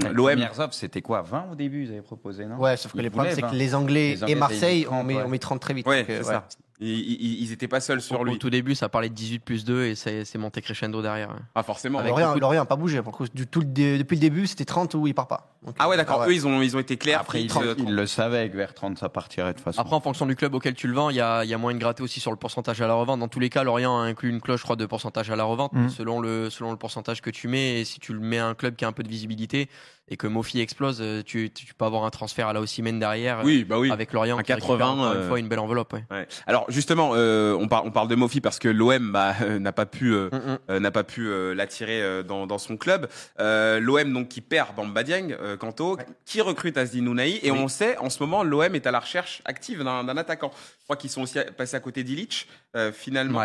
[0.00, 2.56] Les L'OM, premières offres, c'était quoi 20 au début, ils avaient proposé, non?
[2.58, 3.52] Ouais, sauf que Ils les problèmes, c'est que 20.
[3.54, 5.22] les Anglais, Les Anglais, et Marseille, on met, ouais.
[5.26, 5.86] on met 30 très vite.
[5.86, 6.34] ouais, euh, c'est ouais.
[6.34, 6.46] ça.
[6.82, 8.38] Ils, ils, ils étaient pas seuls sur Au lui.
[8.38, 11.36] tout début, ça parlait de 18 plus 2 et c'est c'est monté crescendo derrière.
[11.54, 11.98] Ah forcément.
[11.98, 13.02] Avec Lorient, beaucoup de- Lorient n'a pas bougé.
[13.02, 15.28] Pour le coup, du tout le dé- depuis le début, c'était 30 ou il part
[15.28, 15.54] pas.
[15.62, 16.22] Donc, Ah ouais, d'accord.
[16.22, 17.20] ah Eux ils ont ils ont été clairs.
[17.20, 19.80] Après, ils, euh, ils le savaient que vers 30, ça partirait de toute façon.
[19.80, 21.58] Après, en fonction du club auquel tu le vends, il y a, il y a
[21.58, 23.20] moyen de gratter aussi sur le pourcentage à la revente.
[23.20, 25.44] Dans tous les cas, Lorient a inclus une cloche, je crois, de pourcentage à la
[25.44, 25.90] revente, Mhm.
[25.90, 27.80] selon, le, selon le pourcentage que tu mets.
[27.80, 29.68] Et si tu le mets à un club qui a un peu de visibilité
[30.10, 33.38] et que Mofi explose, euh, tu, tu peux avoir un transfert à la Ossimène derrière.
[33.38, 33.90] euh, Oui, bah oui.
[33.90, 35.92] Avec Lorient, Un qui récupère 80, encore euh, une fois une belle enveloppe.
[35.92, 36.04] Ouais.
[36.10, 36.26] Ouais.
[36.46, 39.72] Alors justement, euh, on, par- on parle de Mofi parce que l'OM bah, euh, n'a
[39.72, 43.08] pas pu euh, Mm, euh, n'a pas pu euh, l'attirer euh, dans, dans son club.
[43.40, 47.68] Euh, L'OM donc qui perd Bamba Dieng, euh, Kanto, qui recrute Asdi Nounaï et on
[47.68, 50.50] sait en ce moment l'OM est à la recherche active d'un attaquant.
[50.80, 53.38] Je crois qu'ils sont aussi passés à côté d'Ilic euh, finalement.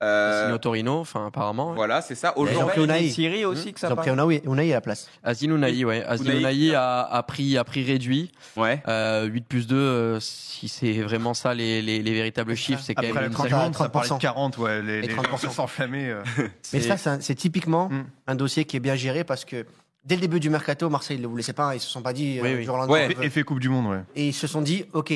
[0.00, 1.74] Euh, Signé au Torino, enfin, apparemment.
[1.74, 2.32] voilà, c'est ça.
[2.36, 3.08] Ils ont Aujourd'hui, pris Unai.
[3.10, 5.10] Syrie aussi que ça Ils ont pris Unai, Unai à la place.
[5.24, 6.04] Asdin Ounahi, ouais.
[6.08, 6.36] Ounahi.
[6.36, 8.30] Ounahi a, a, pris, a pris réduit.
[8.56, 8.80] ouais.
[8.86, 12.94] Euh, 8 plus 2, euh, si c'est vraiment ça les, les, les véritables chiffres, c'est
[12.94, 14.18] quand même une 30 sacrée- secondes, ça parlait de 30%.
[14.20, 14.82] 40, ouais.
[14.82, 15.42] Les, les 30%.
[15.42, 16.10] gens s'enflammer.
[16.10, 16.22] euh.
[16.72, 18.04] Mais ça, c'est typiquement Mm.
[18.28, 19.66] un dossier qui est bien géré parce que
[20.04, 21.74] dès le début du mercato, Marseille ne le voulait pas.
[21.74, 22.64] Ils se sont pas dit euh, Oui, oui.
[22.64, 23.08] jour Ouais.
[23.22, 24.02] Effet Coupe du Monde, ouais.
[24.14, 25.12] Et ils se sont dit, OK,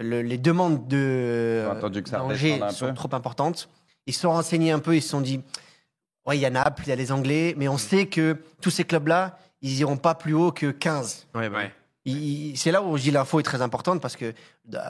[0.00, 2.94] le- les demandes de Ils ont attendu que ça d'Angers sont peu.
[2.94, 3.68] trop importantes.
[4.06, 5.40] Ils se sont renseignés un peu, ils se sont dit,
[6.26, 8.70] ouais, il y a Naples, il y a les Anglais, mais on sait que tous
[8.70, 11.26] ces clubs-là, ils iront pas plus haut que 15.
[11.34, 11.72] Ouais, bah, Ouais.
[12.54, 14.32] C'est là où je dis l'info est très importante parce que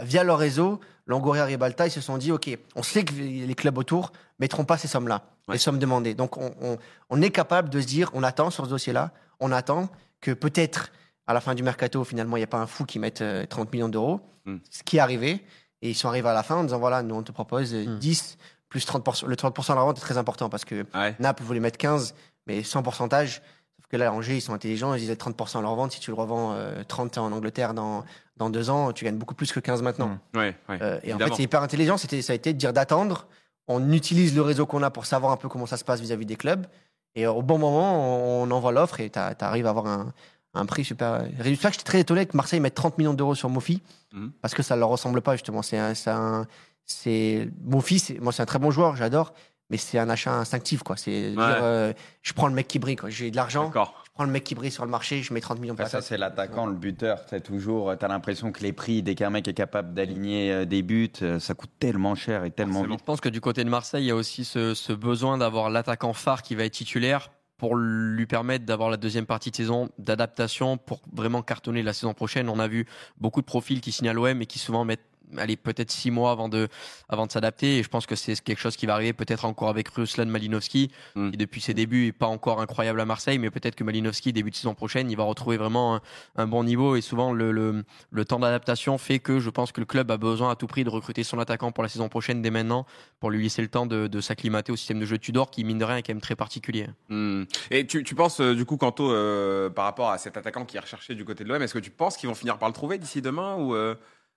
[0.03, 3.55] via leur réseau, Longoria et Balta, ils se sont dit, OK, on sait que les
[3.55, 5.55] clubs autour mettront pas ces sommes-là, Ouais.
[5.55, 6.13] les sommes demandées.
[6.15, 6.77] Donc on, on-
[7.09, 9.89] on est capable de se dire, on attend sur ce dossier-là, on attend
[10.21, 10.91] que peut-être
[11.27, 13.47] à la fin du mercato, finalement, il n'y a pas un fou qui mette euh,
[13.47, 14.57] 30 millions d'euros, Mm.
[14.71, 15.43] ce qui est arrivé.
[15.83, 17.87] Et ils sont arrivés à la fin en disant, voilà, nous on te propose euh,
[17.87, 17.99] Mm.
[17.99, 18.37] 10
[18.77, 19.27] plus 30%.
[19.27, 21.15] Le 30% de la vente est très important parce que Ouais.
[21.19, 22.15] Naples voulait mettre 15,
[22.47, 23.43] mais sans pourcentage.
[23.79, 25.93] Sauf que là, Angers, ils sont intelligents, ils disaient 30% à leur vente.
[25.93, 28.05] Si tu le revends euh, 30 en Angleterre dans,
[28.37, 30.09] dans deux ans, tu gagnes beaucoup plus que 15 maintenant.
[30.35, 30.39] Mm.
[30.39, 30.55] Ouais.
[30.69, 30.79] ouais.
[30.83, 31.97] Euh, et en fait, c'est hyper intelligent.
[31.97, 33.27] C'était, ça a été de dire d'attendre.
[33.69, 36.27] On utilise le réseau qu'on a pour savoir un peu comment ça se passe vis-à-vis
[36.27, 36.67] des clubs.
[37.15, 40.13] Et euh, au bon moment, on, on envoie l'offre et tu arrives à avoir un,
[40.55, 41.35] un prix super réduit.
[41.45, 43.83] C'est pour ça que j'étais très étonné que Marseille mette 30 millions d'euros sur Mofi
[44.13, 44.31] Mhm.
[44.41, 45.63] parce que ça ne leur ressemble pas justement.
[45.63, 46.47] C'est un, c'est un-
[46.87, 49.35] c'est Mofi, c'est, moi c'est un très bon joueur, j'adore,
[49.71, 50.97] mais c'est un achat instinctif quoi.
[50.97, 53.11] C'est dire, euh, je prends le mec qui brille quoi.
[53.11, 55.59] J'ai de l'argent, je prends le mec qui brille sur le marché, je mets 30
[55.59, 55.75] millions.
[55.75, 57.21] Par ça, c'est l'attaquant, le buteur.
[57.29, 60.83] C'est toujours, t'as l'impression que les prix, dès qu'un mec est capable d'aligner euh, des
[60.83, 62.95] buts, euh, ça coûte tellement cher et tellement Forcément.
[62.95, 63.01] vite.
[63.01, 65.71] Je pense que du côté de Marseille, il y a aussi ce, ce besoin d'avoir
[65.71, 69.89] l'attaquant phare qui va être titulaire pour lui permettre d'avoir la deuxième partie de saison
[69.99, 72.51] d'adaptation pour vraiment cartonner la saison prochaine.
[72.51, 72.87] On a vu
[73.19, 76.31] beaucoup de profils qui signent à l'OM et qui souvent mettent allez, peut-être six mois
[76.31, 76.69] avant de,
[77.09, 77.79] avant de s'adapter.
[77.79, 80.91] Et je pense que c'est quelque chose qui va arriver peut-être encore avec Ruslan Malinowski,
[81.15, 81.31] Mm.
[81.31, 84.51] qui depuis ses débuts est pas encore incroyable à Marseille, mais peut-être que Malinowski, début
[84.51, 86.01] de saison prochaine, il va retrouver vraiment un,
[86.37, 86.97] un bon niveau.
[86.97, 90.17] Et souvent, le, le, le temps d'adaptation fait que je pense que le club a
[90.17, 92.87] besoin à tout prix de recruter son attaquant pour la saison prochaine dès maintenant,
[93.21, 95.79] pour lui laisser le temps de, de s'acclimater au système de jeu Tudor, qui mine
[95.79, 96.87] de rien est quand même très particulier.
[97.09, 97.45] Hmm.
[97.71, 100.77] Et tu, tu penses, euh, du coup, Kanto, euh, par rapport à cet attaquant qui
[100.77, 102.75] est recherché du côté de l'OM, est-ce que tu penses qu'ils vont finir par le
[102.75, 103.95] trouver d'ici demain ou euh...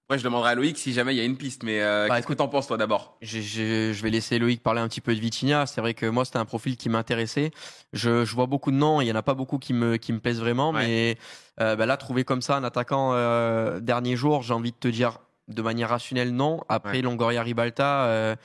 [0.09, 2.15] Après, je demanderai à Loïc si jamais il y a une piste, mais euh, Bah,
[2.15, 3.15] qu'est-ce que t'en penses, toi, d'abord?
[3.21, 5.67] J'ai- j'ai- je vais laisser Loïc parler un petit peu de Vitinha.
[5.67, 7.51] C'est vrai que moi, c'était un profil qui m'intéressait.
[7.93, 9.01] Je, je vois beaucoup de noms.
[9.01, 10.71] Il y en a pas beaucoup qui me, qui me plaisent vraiment.
[10.71, 10.83] Ouais.
[10.87, 11.17] Mais
[11.61, 14.87] euh, bah là, trouver comme ça un attaquant euh, dernier jour, j'ai envie de te
[14.87, 16.61] dire de manière rationnelle non.
[16.69, 17.01] Après Ouais.
[17.03, 18.35] Longoria Ribalta, euh,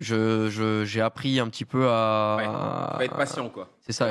[0.00, 2.36] je, je- j'ai appris un petit peu à.
[2.38, 2.46] Ouais.
[2.98, 3.68] Va être patient, quoi.
[3.80, 4.10] C'est ça,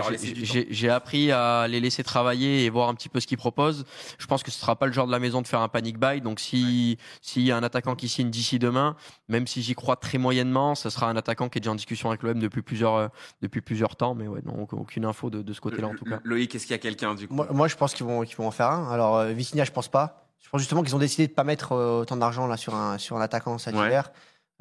[0.70, 3.86] j'ai- appris à les laisser travailler et voir un petit peu ce qu'ils proposent.
[4.18, 5.98] Je pense que ce sera pas le genre de la maison de faire un panic
[5.98, 6.22] buy.
[6.22, 8.96] Donc si s'il y a un attaquant qui signe d'ici demain,
[9.30, 12.10] même si j'y crois très moyennement, ce sera un attaquant qui est déjà en discussion
[12.10, 13.08] avec l'OM depuis plusieurs euh,
[13.42, 14.16] depuis plusieurs temps.
[14.16, 16.20] Mais ouais, non, aucune info de, de ce côté-là en tout cas.
[16.24, 17.34] Loïc, est-ce qu'il y a quelqu'un, du coup?
[17.34, 18.92] Moi, moi, je pense qu'ils vont, qu'ils vont en faire un.
[18.92, 20.26] Alors, euh, Vitinha, je pense pas.
[20.44, 22.98] Je pense justement qu'ils ont décidé de pas mettre euh, autant d'argent là sur un
[22.98, 23.86] sur un attaquant cet Ouais.
[23.88, 24.12] hiver.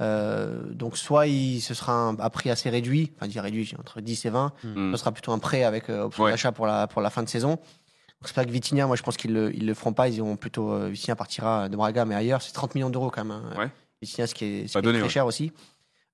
[0.01, 3.75] Euh, donc, soit il, ce sera un, un prix assez réduit, enfin, je dis réduit,
[3.79, 4.53] entre 10 et 20.
[4.65, 4.93] Hmm.
[4.93, 6.31] Ce sera plutôt un prêt avec euh, option Ouais.
[6.31, 7.51] d'achat pour la pour la fin de saison.
[7.51, 10.09] Donc, c'est pas que Vitinha, moi, je pense qu'ils le ils le feront pas.
[10.09, 13.25] Ils iront plutôt euh, Vitinha partira de Braga, mais ailleurs, c'est 30 millions d'euros quand
[13.25, 13.31] même.
[13.53, 13.59] hein.
[13.59, 13.71] Ouais.
[14.03, 15.09] Vitinha, ce qui est, ce très ouais.
[15.09, 15.53] cher aussi.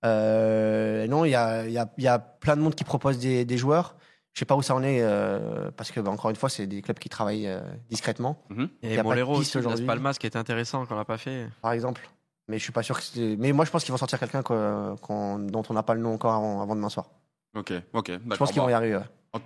[0.05, 2.85] Euh, non, il y a, il y, a, il y a plein de monde qui
[2.85, 3.97] propose des, des joueurs.
[4.35, 6.67] Je sais pas où ça en est euh, parce que bah, encore une fois, c'est
[6.67, 8.43] des clubs qui travaillent euh, discrètement,
[8.83, 9.81] Il y Et Molero aussi, Las.
[9.83, 11.49] Palmas, qui est intéressant qu'on l'a pas fait.
[11.63, 12.09] par exemple.
[12.49, 13.03] Mais je suis pas sûr que.
[13.05, 16.15] c'est- Mais moi, je pense qu'ils vont sortir quelqu'un dont on n'a pas le nom
[16.15, 17.11] encore avant, avant demain soir.
[17.57, 18.97] Ok, ok, Je pense qu'ils vont y arriver.
[18.97, 19.41] ouais.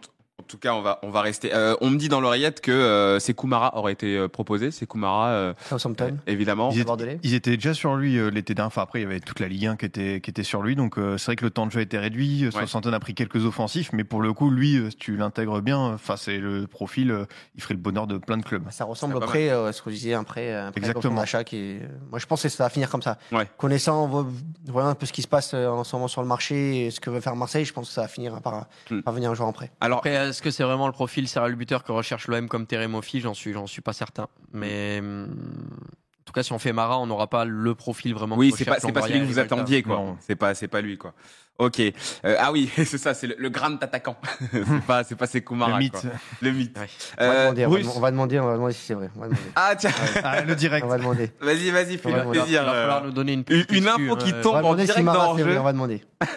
[0.48, 1.54] Tout cas, on va, on va rester.
[1.54, 4.70] Euh, on me dit dans l'oreillette que euh, Sekoumara aurait été euh, proposé.
[4.70, 6.16] Sekoumara, euh, Southampton.
[6.26, 6.70] évidemment.
[6.72, 8.66] Ils étaient, ils étaient déjà sur lui euh, l'été dernier.
[8.68, 10.74] Enfin, après, il y avait toute la Ligue 1 qui était, qui était sur lui.
[10.76, 12.46] Donc, euh, c'est vrai que le temps de jeu a été réduit.
[12.46, 12.66] Ouais.
[12.66, 13.90] Southampton a pris quelques offensifs.
[13.92, 17.24] Mais pour le coup, lui, euh, si tu l'intègres bien, enfin, c'est le profil, euh,
[17.54, 18.64] il ferait le bonheur de plein de clubs.
[18.70, 21.20] Ça ressemble au prêt, euh, ce que je disais, un prêt, un prêt Exactement.
[21.20, 21.80] achat qui est...
[22.10, 23.18] Moi, je pense que ça va finir comme ça.
[23.32, 23.46] Ouais.
[23.58, 24.26] Connaissant, vo-
[24.66, 26.90] voyant un peu ce qui se passe euh, en ce moment sur le marché et
[26.90, 29.02] ce que veut faire Marseille, je pense que ça va finir par, Hmm.
[29.02, 29.70] par venir un joueur en prêt.
[29.80, 32.92] Alors, Après, est-ce que c'est vraiment le profil serial buteur que recherche l'OM comme Terem
[32.92, 33.18] Moffi?
[33.18, 34.28] J'en suis, j'en suis pas certain.
[34.52, 38.36] Mais hum, en tout cas, si on fait Mara, on n'aura pas le profil vraiment.
[38.36, 40.16] oui, que c'est pas, pas celui que vous attendiez, quoi.
[40.20, 41.12] C'est pas, c'est pas lui, quoi.
[41.58, 41.80] Ok.
[41.80, 44.16] Euh, ah oui, c'est ça, c'est le, le grand attaquant.
[44.52, 45.72] c'est pas, c'est pas Sekoumara.
[45.72, 45.92] le mythe.
[45.92, 46.02] quoi.
[46.40, 46.78] Le mythe.
[46.78, 46.86] Ouais.
[47.18, 47.92] On va, Euh, demander, on, va, Bruce.
[47.96, 49.10] on va demander, on va demander si c'est vrai.
[49.16, 49.42] On va demander.
[49.56, 49.90] Ah tiens,
[50.22, 50.84] Ah, le direct.
[50.86, 51.30] On va demander.
[51.40, 52.44] vas-y, vas-y, fais-le plaisir.
[52.62, 54.64] Il va euh, falloir nous donner une, une- petite une excuse, info qui tombe.
[54.64, 55.58] En direct dans vrai, jeu.
[55.58, 56.02] on va demander.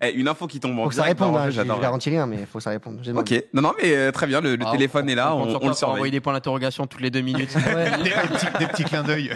[0.00, 2.10] Eh, une info qui tombe en Faut que ça direct réponde, le hein, je, garantis
[2.10, 3.00] rien, mais il faut que ça réponde.
[3.16, 5.68] Ok, non, non, mais euh, très bien, le, le Ah, téléphone est là, on on,
[5.68, 5.94] le surveille.
[5.96, 7.50] envoyer des points d'interrogation toutes les deux minutes.
[7.56, 9.32] des, petits, clins d'œil.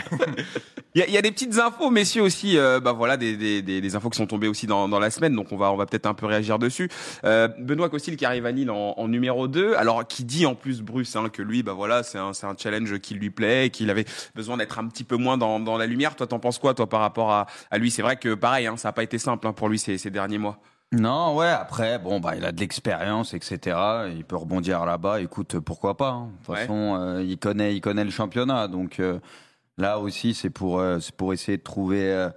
[0.95, 4.09] Il y, a- des petites infos, messieurs aussi, bah voilà, des, des, des, des infos
[4.11, 6.15] qui sont tombées aussi dans, dans la semaine, donc on va, on va peut-être un
[6.15, 6.89] peu réagir dessus.
[7.25, 10.55] Euh, Benoît Costil qui arrive à Lille en, en numéro 2, alors qui dit en
[10.57, 13.91] plus Bruce hein, que lui, bah voilà, c'est un, un challenge qui lui plaît, qu'il
[13.91, 16.17] avait besoin d'être un petit peu moins dans, dans la lumière.
[16.17, 17.91] Toi, t'en penses quoi, toi, par rapport à, à lui?
[17.91, 20.11] C'est vrai que pareil, hein, ça n'a pas été simple hein, pour lui ces, ces
[20.11, 20.59] derniers mois.
[20.95, 23.77] Non, ouais, après, bon, bah, il a de l'expérience, etc.
[24.15, 25.23] Il peut rebondir là-bas.
[25.23, 26.27] Écoute, pourquoi pas hein.
[26.27, 26.61] De toute Ouais.
[26.61, 28.69] façon, euh, il connaît, il connaît le championnat.
[28.69, 29.19] Donc euh,
[29.79, 32.29] là aussi, c'est pour, euh, c'est pour essayer de trouver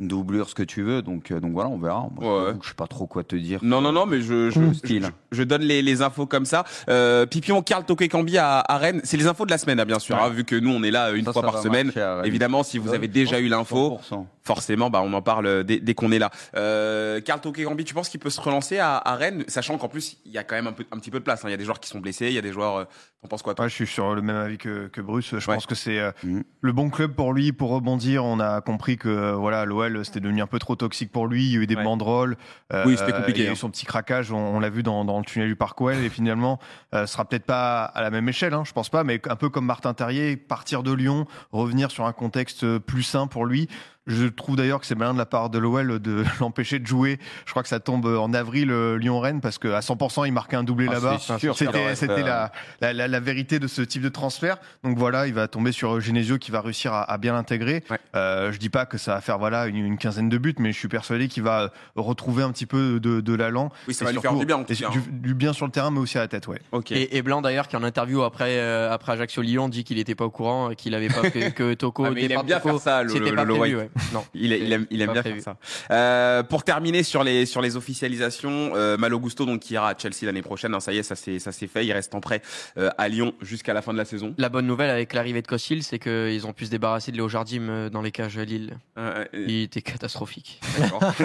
[0.00, 1.02] doublure, ce que tu veux.
[1.02, 2.08] Donc, euh, donc voilà, on verra.
[2.14, 2.58] Moi, je Ouais.
[2.62, 3.58] Je sais pas trop quoi te dire.
[3.62, 4.68] Non, non, non, mais je, je, Mmh.
[4.74, 5.02] je, Style.
[5.32, 6.64] je- je donne les, les infos comme ça.
[6.88, 9.98] Euh, Pipion, Karl Tokekambi à, à Rennes, c'est les infos de la semaine, hein, bien
[9.98, 10.22] sûr, Ouais.
[10.22, 11.92] hein, vu que nous, on est là une Ça, fois ça par semaine.
[12.24, 14.26] Évidemment, si vous Ouais, avez déjà eu l'info, 100%.
[14.44, 16.30] forcément, bah, on en parle dès, dès qu'on est là.
[16.56, 20.16] Euh, Karl Tokekambi, tu penses qu'il peut se relancer à, à Rennes, sachant qu'en plus,
[20.24, 21.44] il y a quand même un, peu, un petit peu de place.
[21.44, 21.48] hein.
[21.48, 22.76] Il y a des joueurs qui sont blessés, il y a des joueurs.
[22.76, 22.84] Euh,
[23.20, 23.64] T'en penses quoi, toi?
[23.64, 25.30] Ouais, je suis sur le même avis que, que Bruce.
[25.30, 25.56] Je Ouais.
[25.56, 26.44] pense que c'est euh, Mhm.
[26.60, 28.24] le bon club pour lui pour rebondir.
[28.24, 31.44] On a compris que euh, voilà, l'OL c'était devenu un peu trop toxique pour lui.
[31.46, 31.84] Il y a eu des Ouais.
[31.84, 32.36] banderoles.
[32.72, 33.54] Euh, Oui, c'était compliqué, Il y a hein.
[33.54, 34.32] eu son petit craquage.
[34.32, 36.58] On, on l'a vu dans, dans le tunnel du Parc OL et finalement,
[36.94, 38.54] euh, ce sera peut-être pas à la même échelle.
[38.54, 42.06] Hein, je pense pas, mais un peu comme Martin Terrier, partir de Lyon, revenir sur
[42.06, 43.68] un contexte plus sain pour lui.
[44.08, 47.18] Je trouve d'ailleurs que c'est malin de la part de l'OL de l'empêcher de jouer.
[47.46, 50.64] Je crois que ça tombe en avril euh, Lyon-Rennes parce qu'à 100% il marquait un
[50.64, 51.16] doublé Ah, là-bas.
[51.20, 54.56] c'est sûr, ça C'était fait, la, la, la, la vérité de ce type de transfert.
[54.82, 57.84] Donc voilà, il va tomber sur Genesio qui va réussir à, à bien l'intégrer.
[57.90, 57.98] Ouais.
[58.16, 60.72] Euh, je dis pas que ça va faire voilà une, une quinzaine de buts, mais
[60.72, 63.70] je suis persuadé qu'il va retrouver un petit peu de, de l'allant.
[63.86, 64.88] Oui, ça Et va lui faire du bien, en tout et cas.
[64.88, 65.02] Du, hein.
[65.10, 66.60] du bien sur le terrain, mais aussi à la tête, ouais.
[66.72, 66.92] Ok.
[66.92, 70.14] Et, et Blanc d'ailleurs qui en interview après euh, après Ajaccio Lyon dit qu'il était
[70.14, 72.78] pas au courant, qu'il avait pas que, que Toko Ah, mais il aime bien Toko,
[72.78, 73.76] faire ça, le- le- pas le prévu, White.
[73.76, 73.90] ouais.
[74.12, 74.24] Non.
[74.34, 75.40] Il, il aime, il aime bien prévu.
[75.40, 75.54] faire
[75.88, 75.94] ça.
[75.94, 79.94] Euh, pour terminer sur les sur les officialisations, euh, Malo Gusto donc qui ira à
[79.98, 80.74] Chelsea l'année prochaine.
[80.74, 81.84] hein, ça y est, ça c'est ça c'est fait.
[81.86, 82.42] Il reste en prêt
[82.78, 84.34] euh, à Lyon jusqu'à la fin de la saison.
[84.38, 87.28] La bonne nouvelle avec l'arrivée de Kossil, c'est qu'ils ont pu se débarrasser de Léo
[87.28, 88.78] Jardim euh, dans les cages à Lille.
[88.98, 90.60] Euh, euh, Il était catastrophique.
[90.78, 91.02] d'accord.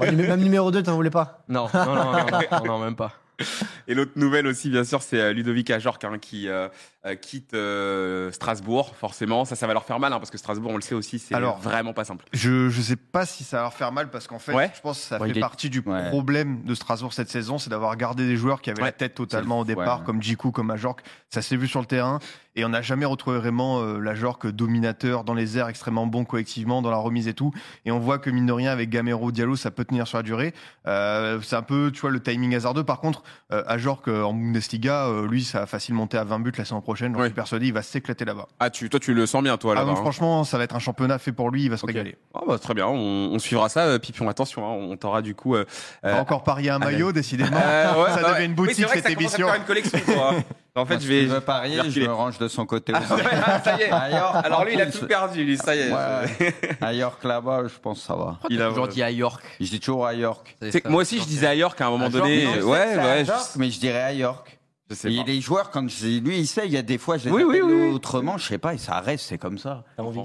[0.00, 1.44] Oh, Même numéro 2, t'en voulais pas?
[1.48, 3.12] Non, non, non, non, non, non, même pas.
[3.88, 6.68] Et l'autre nouvelle aussi, bien sûr, c'est euh, Ludovic Ajorc hein, qui euh,
[7.04, 8.94] euh, quitte euh, Strasbourg.
[8.96, 11.18] Forcément, ça, ça va leur faire mal hein, parce que Strasbourg, on le sait aussi,
[11.18, 12.24] c'est Alors, vraiment pas simple.
[12.32, 14.70] Je je sais pas si ça va leur faire mal parce qu'en fait, Ouais.
[14.74, 16.08] je pense que ça Bon, fait est- partie du Ouais.
[16.08, 18.88] problème de Strasbourg cette saison, c'est d'avoir gardé des joueurs qui avaient Ouais.
[18.88, 20.04] la tête totalement au départ, ouais.
[20.06, 21.00] comme Djikou, comme Ajorc.
[21.28, 22.20] Ça s'est vu sur le terrain
[22.56, 26.82] et on n'a jamais retrouvé vraiment euh, l'Ajorc dominateur dans les airs, extrêmement bon collectivement
[26.82, 27.52] dans la remise et tout.
[27.84, 30.22] Et on voit que mine de rien avec Gamero, Diallo, ça peut tenir sur la
[30.22, 30.54] durée.
[30.86, 32.84] Euh, c'est un peu, tu vois, le timing hasardeux.
[32.84, 36.40] Par contre, euh, Ajorc euh, en Bundesliga, euh, lui, ça va facile monter à 20
[36.40, 37.16] buts la saison prochaine.
[37.16, 37.24] Ouais.
[37.26, 38.46] suis persuadé, il va s'éclater là-bas.
[38.60, 39.86] Ah, tu, toi, tu le sens bien, toi, Ah, là-bas.
[39.88, 40.02] donc, hein.
[40.02, 41.64] franchement, ça va être un championnat fait pour lui.
[41.64, 41.88] Il va se Ok.
[41.88, 42.16] régaler.
[42.34, 43.80] Ah, bah, très bien, on, on suivra ça.
[43.86, 45.54] Euh, Pipion, attention, hein, on t'aura du coup.
[45.56, 45.64] euh,
[46.04, 47.50] encore parier un maillot, décidément.
[47.56, 48.44] ouais, ça devient ouais.
[48.44, 49.46] une Oui, boutique c'est vrai que cette ça à émission.
[49.48, 50.34] faire une collection, toi.
[50.76, 51.20] En fait, Moi, je si vais.
[51.20, 52.92] tu veux parier, je me range de son côté.
[52.96, 53.12] Ah, aussi.
[53.12, 53.90] ouais, ah, ça y est.
[53.92, 55.92] Ailleurs, Alors lui, il a tout perdu, lui, ça y est.
[55.92, 56.52] Ouais.
[56.80, 58.40] Ailleurs que là-bas, je pense que ça va.
[58.50, 60.56] Il a- toujours dit à York Je dis toujours à York.
[60.60, 62.42] Tu sais que moi aussi, je disais à York à un moment À donné.
[62.42, 64.58] York, ouais, à ouais, York, je, mais je dirais à York.
[64.90, 65.22] je sais Et pas.
[65.24, 67.44] les joueurs, quand je, lui, il sait, il y a des fois, je les Oui,
[67.44, 67.94] oui, appelle oui, oui.
[67.94, 69.84] autrement, je sais pas, et ça reste, c'est comme ça.
[69.96, 70.22] T'as envie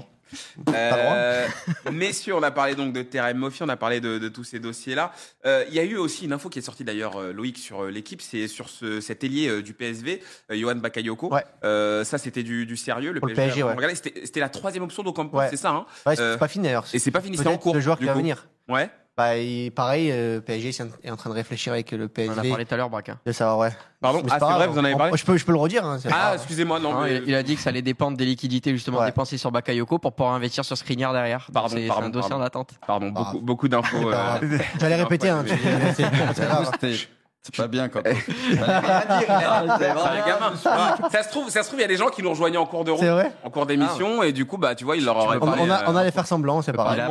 [0.74, 1.46] Euh,
[1.92, 4.58] messieurs, on a parlé donc de Terem Moffi, on a parlé de, de tous ces
[4.60, 5.12] dossiers-là.
[5.46, 7.84] Euh, Il y a eu aussi une info qui est sortie d'ailleurs, euh, Loïc, sur
[7.84, 11.32] euh, l'équipe, c'est sur ce, cet ailier du PSV, Johan Bakayoko.
[11.32, 11.44] Ouais.
[12.04, 13.12] Ça, c'était du, du sérieux.
[13.12, 13.74] Le Pour le PSG, ouais.
[13.74, 15.48] Regardez, C'était la troisième option d'Ocampos, Ouais.
[15.50, 15.70] c'est ça.
[15.70, 16.86] Hein Ouais, c'est c'est pas fini d'ailleurs.
[16.92, 17.74] et c'est pas fini, c'était en cours.
[17.74, 18.18] le joueur qui va coup.
[18.18, 18.46] venir.
[18.68, 18.90] Ouais.
[19.16, 20.70] Bah, et pareil, euh, PSG
[21.02, 22.88] est en train de réfléchir avec le On en a PSV parlé tout à l'heure,
[22.88, 23.10] Braque.
[23.26, 23.70] de savoir, ouais.
[24.00, 25.44] Pardon Mais Ah, pas c'est vrai, grave, vous en avez on- parlé je, peux, je
[25.44, 25.84] peux le redire.
[25.84, 26.92] Hein, c'est Ah, excusez-moi, non.
[26.94, 29.06] Non, mais- il, il a dit que ça allait dépendre des liquidités justement Ouais.
[29.06, 31.40] dépensées sur Bakayoko pour pouvoir investir sur Skriniar derrière.
[31.48, 32.44] Donc Pardon, c'est c'est pardon, un dossier pardon.
[32.44, 32.70] en attente.
[32.86, 33.18] Pardon, Ah.
[33.24, 34.08] beaucoup, beaucoup d'infos.
[34.08, 34.62] Euh, grave.
[34.80, 35.28] J'allais répéter.
[35.28, 35.54] Hein, tu-
[35.94, 35.94] c'est-
[36.34, 36.70] c'est grave.
[36.80, 37.08] C'était-
[37.42, 38.00] C'est pas bien quand.
[38.04, 38.10] Ah.
[40.66, 42.58] Ah, ça se trouve, ça se trouve, il y a des gens qui nous rejoignaient
[42.58, 44.94] en cours de route, C'est vrai en cours d'émission, et du coup, bah, tu vois,
[44.96, 45.62] il leur aurait on, parlé.
[45.64, 47.06] on a- euh, on allait faire semblant, c'est pas cœur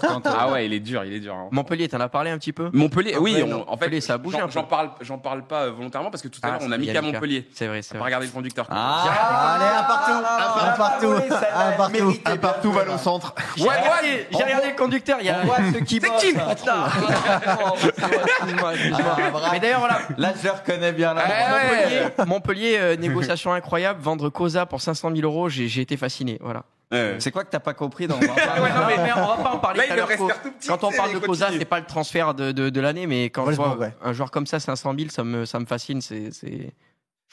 [0.00, 0.22] quand.
[0.26, 1.32] Ah ouais, il est dur, il est dur.
[1.34, 1.46] hein.
[1.52, 4.14] Montpellier, t'en as parlé un petit peu Montpellier, oui, Ouais, on- en fait, Montpellier, ça
[4.14, 6.60] a bougé j'en- parle, j'en parle pas euh, volontairement parce que tout à Ah, l'heure,
[6.64, 7.48] on a mis qu'à Montpellier.
[7.54, 8.06] C'est vrai, On c'est va vrai.
[8.06, 8.66] regarder le conducteur.
[8.70, 11.14] Ah, Allez, un partout, un partout,
[11.54, 12.14] un partout.
[12.24, 13.32] Un partout, va au centre.
[13.56, 15.36] J'ai regardé, j'ai regardé le conducteur, il y a
[15.72, 16.34] ceux qui C'est qui
[19.68, 21.14] d'ailleurs, voilà, Là, je le reconnais bien.
[21.14, 21.22] Là.
[21.26, 22.02] Ah ouais.
[22.02, 26.38] Montpellier, Montpellier, euh, négociation incroyable, vendre Cosa pour 500 000 euros, j'ai j'ai été fasciné.
[26.40, 26.64] Voilà.
[26.90, 27.16] Ouais.
[27.18, 29.80] C'est quoi que t'as pas compris dans Ouais, non, mais on va pas en parler
[29.80, 30.68] Là, tout à il l'heure, reste tout petit.
[30.68, 33.50] Quand on parle de Cosa, c'est pas le transfert de, de, de l'année, mais quand
[33.50, 33.92] je vois ouais.
[34.02, 36.00] un joueur comme ça, 500 000, ça me, ça me fascine.
[36.00, 36.72] C'est, c'est...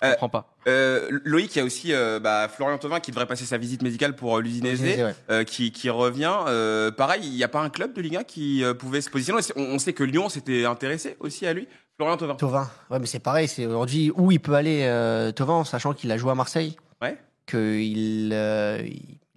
[0.01, 0.53] Je Euh, comprends pas.
[0.67, 3.81] Euh, Loïc, il y a aussi euh, bah, Florian Thauvin qui devrait passer sa visite
[3.81, 5.15] médicale pour l'Udinese, Ouais.
[5.29, 6.35] euh, qui, qui revient.
[6.47, 9.09] Euh, pareil, il n'y a pas un club de Ligue 1 qui euh, pouvait se
[9.09, 9.39] positionner?
[9.55, 11.69] On, on sait que Lyon s'était intéressé aussi à lui.
[11.97, 12.35] Florian Thauvin.
[12.35, 13.47] Tovin, ouais, mais c'est pareil.
[13.47, 15.31] C'est aujourd'hui où il peut aller, euh,
[15.63, 16.75] sachant qu'il a joué à Marseille.
[17.01, 17.17] Ouais.
[17.45, 18.81] Qu'il euh,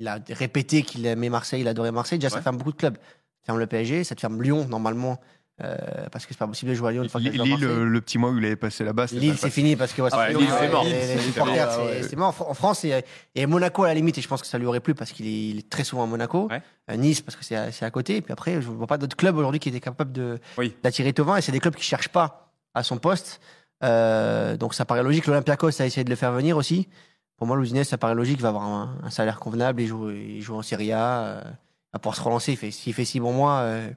[0.01, 2.19] il a répété qu'il aimait Marseille, il adorait Marseille.
[2.19, 2.43] Déjà, ça Ouais.
[2.43, 2.97] ferme beaucoup de clubs.
[2.97, 5.21] Ça ferme le PSG, ça te ferme Lyon normalement,
[5.63, 5.77] euh,
[6.13, 8.01] parce que c'est pas possible de jouer à Lyon une fois que Lille, le, le
[8.01, 9.07] petit mois où il avait passé là-bas.
[9.09, 10.85] c'était Lille, c'est fini parce que ouais, Ouais, Lyon, Lille, c'est mort.
[10.85, 12.35] les C'est mort.
[12.49, 14.81] En France, et, et Monaco à la limite, et je pense que ça lui aurait
[14.81, 16.49] plu parce qu'il est, il est très souvent à Monaco.
[16.49, 16.63] Ouais.
[16.91, 18.17] Euh, Nice parce que c'est à, côté.
[18.17, 20.75] Et puis après, je vois pas d'autres clubs aujourd'hui qui étaient capables de Oui.
[20.83, 21.37] d'attirer Tovin.
[21.37, 22.48] Et c'est des clubs qui cherchent pas
[22.79, 23.41] à son poste.
[23.85, 25.27] Euh, donc ça paraît logique.
[25.27, 26.89] L'Olympiakos a essayé de le faire venir aussi.
[27.37, 28.39] Pour moi, l'Udinese, ça paraît logique.
[28.39, 29.81] Il va avoir un, un salaire convenable.
[29.83, 31.21] Il joue, il joue en Serie A.
[31.21, 32.53] Euh, il va pouvoir se relancer.
[32.53, 33.89] Il fait- S'il fait six bons mois, euh,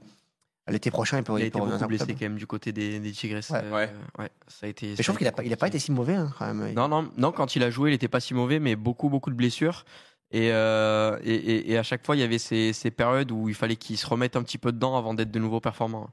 [0.70, 2.46] l'été prochain, il peut, Il a il été peut revenir beaucoup blessé quand même du
[2.46, 3.40] côté des, des Tigres.
[3.50, 3.58] Ouais.
[3.64, 3.90] Euh, Ouais.
[4.20, 4.90] ouais, ça a été.
[4.90, 6.74] Mais je trouve qu'il a, pas- il a pas été si mauvais hein, quand même.
[6.76, 9.32] Non, non, non, quand il a joué, il était pas si mauvais, mais beaucoup, beaucoup
[9.32, 9.86] de blessures.
[10.34, 13.50] Et, euh, et, et, et à chaque fois, il y avait ces, ces périodes où
[13.50, 16.10] il fallait qu'il se remette un petit peu dedans avant d'être de nouveau performant.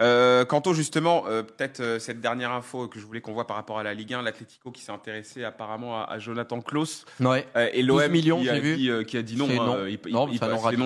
[0.00, 3.46] Euh, quant au justement, euh, peut-être euh, cette dernière info que je voulais qu'on voit
[3.48, 7.04] par rapport à la Ligue 1, l'Atlético qui s'est intéressé apparemment à, à Jonathan Klaus
[7.18, 7.44] Ouais.
[7.56, 8.76] euh, et 12 l'OM millions, qui, a vu.
[8.76, 9.74] dit, euh, qui a dit non, hein, non.
[9.74, 10.34] euh, il, Non, il-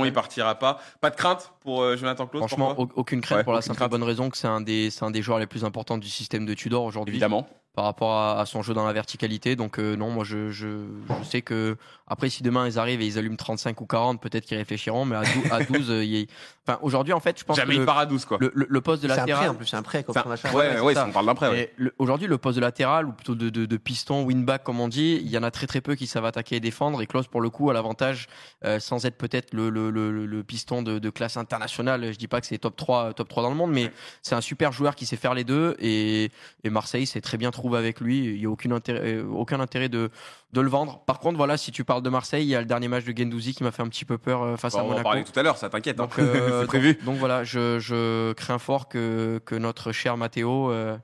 [0.06, 0.80] il partira pas.
[1.02, 2.40] Pas de crainte pour euh, Jonathan Klaus.
[2.46, 3.90] Franchement, aucune crainte Ouais, pour la simple crainte.
[3.90, 6.46] bonne raison que c'est un des, c'est un des joueurs les plus importants du système
[6.46, 7.12] de Tudor aujourd'hui.
[7.12, 7.46] évidemment.
[7.76, 9.54] Par rapport à, à son jeu dans la verticalité.
[9.54, 10.86] Donc euh, non, moi je, je,
[11.20, 11.76] je sais que
[12.08, 15.14] après si demain ils arrivent et ils allument 35 ou 40, peut-être qu'ils réfléchiront, mais
[15.16, 16.26] à 12, à 12 euh, il y a-
[16.66, 18.38] enfin aujourd'hui en fait je pense Jamais que il le, part à 12 quoi.
[18.40, 19.50] le, le- le poste de C'est un prêt latéral.
[19.50, 20.04] en plus, c'est un prêt.
[20.12, 20.52] Ça- son achat.
[20.52, 21.06] ouais, ouais, ça.
[21.06, 21.48] on parle d'un prêt.
[21.50, 21.60] ouais.
[21.60, 24.80] Et le- Aujourd'hui, le poste de latéral ou plutôt de, de, de piston, wingback comme
[24.80, 27.02] on dit, il y en a très très peu qui savent attaquer et défendre.
[27.02, 28.26] Et Klaus, pour le coup, a l'avantage,
[28.64, 32.12] euh, sans être peut-être le, le, le, le piston de, de classe internationale.
[32.12, 34.40] Je dis pas que c'est top 3, top 3 dans le monde, mais c'est un
[34.40, 35.76] super joueur qui sait faire les deux.
[35.78, 36.30] Et,
[36.64, 38.24] et Marseille s'est très bien trouvé avec lui.
[38.26, 40.10] Il n'y a aucun intérêt, euh, aucun intérêt de,
[40.52, 41.00] de le vendre.
[41.06, 43.16] Par contre, voilà, si tu parles de Marseille, il y a le dernier match de
[43.16, 44.90] Gendouzi qui m'a fait un petit peu peur euh, face Bon, à on va en
[44.98, 45.08] Monaco.
[45.08, 45.98] parler tout à l'heure, ça t'inquiète.
[45.98, 46.04] hein.
[46.04, 46.94] Donc, euh, c'est prévu.
[46.94, 50.96] donc, donc voilà, je, je crains fort que, que notre cher Matteo, euh,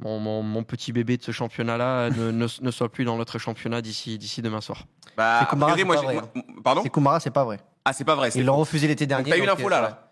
[0.00, 3.38] mon, mon, mon petit bébé de ce championnat-là, ne, ne, ne soit plus dans notre
[3.38, 4.84] championnat d'ici d'ici demain soir.
[5.16, 6.32] Bah, C'est Kumara, c'est pas
[6.64, 7.60] pardon C'est Kumara, c'est pas vrai.
[7.84, 8.30] Ah, c'est pas vrai.
[8.34, 9.30] Ils l'ont refusé l'été Donc, dernier.
[9.30, 10.11] T'as eu donc, l'info là, là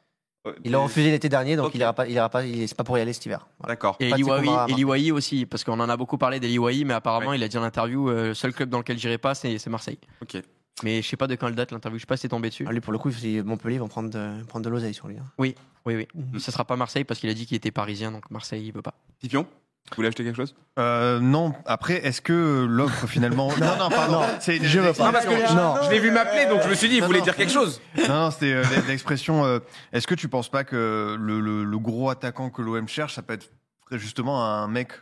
[0.65, 2.85] Ils l'ont refusé l'été dernier, donc il ira pas, il ira pas, il- c'est pas
[2.85, 3.47] pour y aller cet hiver.
[3.59, 3.73] Voilà.
[3.75, 3.97] D'accord.
[4.01, 7.37] Et Eliwaï aussi, parce qu'on en a beaucoup parlé d'Eliwaï, mais apparemment, Ouais.
[7.39, 9.99] il a dit en interview, euh, le seul club dans lequel j'irai pas, c'est Marseille.
[10.23, 10.37] Ok.
[10.83, 12.49] Mais je sais pas de quand elle date l'interview, je sais pas si c'est tombé
[12.49, 12.65] dessus.
[12.67, 15.19] Ah, Lui, pour le coup, c'est- Montpellier vont prendre de, prendre de l'oseille sur lui.
[15.19, 15.25] hein.
[15.37, 16.07] Oui, oui.
[16.15, 16.39] Mhm.
[16.39, 18.81] Ce sera pas Marseille parce qu'il a dit qu'il était parisien, donc Marseille, il veut
[18.81, 18.95] pas.
[19.19, 19.47] Pipion,
[19.91, 20.55] vous voulez acheter quelque chose?
[20.79, 23.49] Euh, non, après, est-ce que l'offre finalement.
[23.61, 24.21] non, non, pardon.
[24.21, 25.07] Non, c'est une- je veux pas.
[25.07, 25.75] Non, parce que Non.
[25.85, 27.81] je l'ai vu m'appeler, donc je me suis dit, il voulait dire quelque chose?
[27.99, 29.45] Non, non, c'était euh, l'expression.
[29.45, 29.59] euh,
[29.93, 33.23] Est-ce que tu penses pas que le, le- le gros attaquant que l'OM cherche, ça
[33.23, 33.51] peut être
[33.93, 34.93] justement un mec,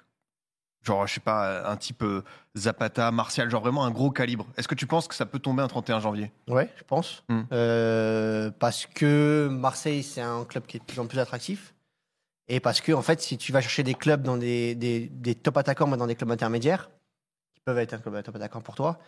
[0.82, 2.22] genre, je sais pas, un type euh,
[2.56, 5.62] Zapata, Martial, genre vraiment un gros calibre Est-ce que tu penses que ça peut tomber
[5.62, 6.32] un 31 janvier?
[6.48, 7.22] Ouais, je pense.
[7.28, 7.42] Hmm.
[7.52, 11.74] Euh, parce que Marseille, c'est un club qui est de plus en plus attractif.
[12.48, 15.34] Et parce que, en fait, si tu vas chercher des clubs dans des, des, des
[15.34, 16.88] top attaquants, mais dans des clubs intermédiaires,
[17.54, 18.98] qui peuvent être un club top attaquant pour toi,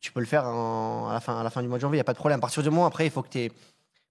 [0.00, 1.96] tu peux le faire en- à, la fin, à la fin du mois de janvier,
[1.96, 2.38] il n'y a pas de problème.
[2.38, 3.50] À partir du moment, après, il faut que tu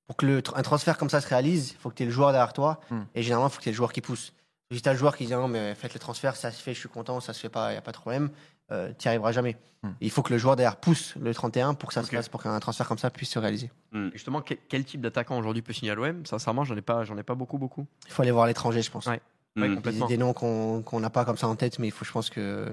[0.08, 2.12] Pour que le, un transfert comme ça se réalise, il faut que tu aies le
[2.12, 2.80] joueur derrière toi.
[2.90, 3.02] Hmm.
[3.14, 4.34] Et généralement, il faut que tu aies le joueur qui pousse.
[4.72, 6.74] Si tu as le joueur qui dit non, mais faites le transfert, ça se fait,
[6.74, 8.30] je suis content, ça se fait pas, il n'y a pas de problème,
[8.72, 9.58] euh, tu n'y arriveras jamais.
[9.84, 9.92] Hmm.
[10.02, 12.44] Il faut que le joueur derrière pousse le 31 pour que ça se fasse, pour
[12.44, 13.72] qu'un transfert comme ça puisse se réaliser.
[13.94, 17.04] Et Justement, quel, quel type d'attaquant aujourd'hui peut signer à l'OM Sincèrement, j'en ai pas,
[17.06, 17.86] j'en ai pas beaucoup, beaucoup.
[18.08, 19.06] Il faut aller voir l'étranger, je pense.
[19.06, 19.14] Ouais.
[19.14, 19.20] Ouais,
[19.56, 19.62] Hmm.
[19.70, 20.06] Des, complètement.
[20.08, 22.30] des noms qu'on qu'on n'a pas comme ça en tête, mais il faut, je pense
[22.30, 22.72] que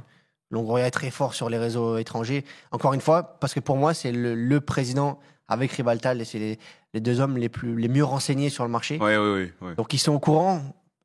[0.50, 2.44] Longoria est très fort sur les réseaux étrangers.
[2.70, 6.38] Encore une fois, parce que pour moi, c'est le, le président avec Rivaltal, et c'est
[6.38, 6.58] les,
[6.92, 8.98] les deux hommes les, plus, les mieux renseignés sur le marché.
[8.98, 9.74] Ouais, ouais, ouais, ouais.
[9.76, 10.60] Donc ils sont au courant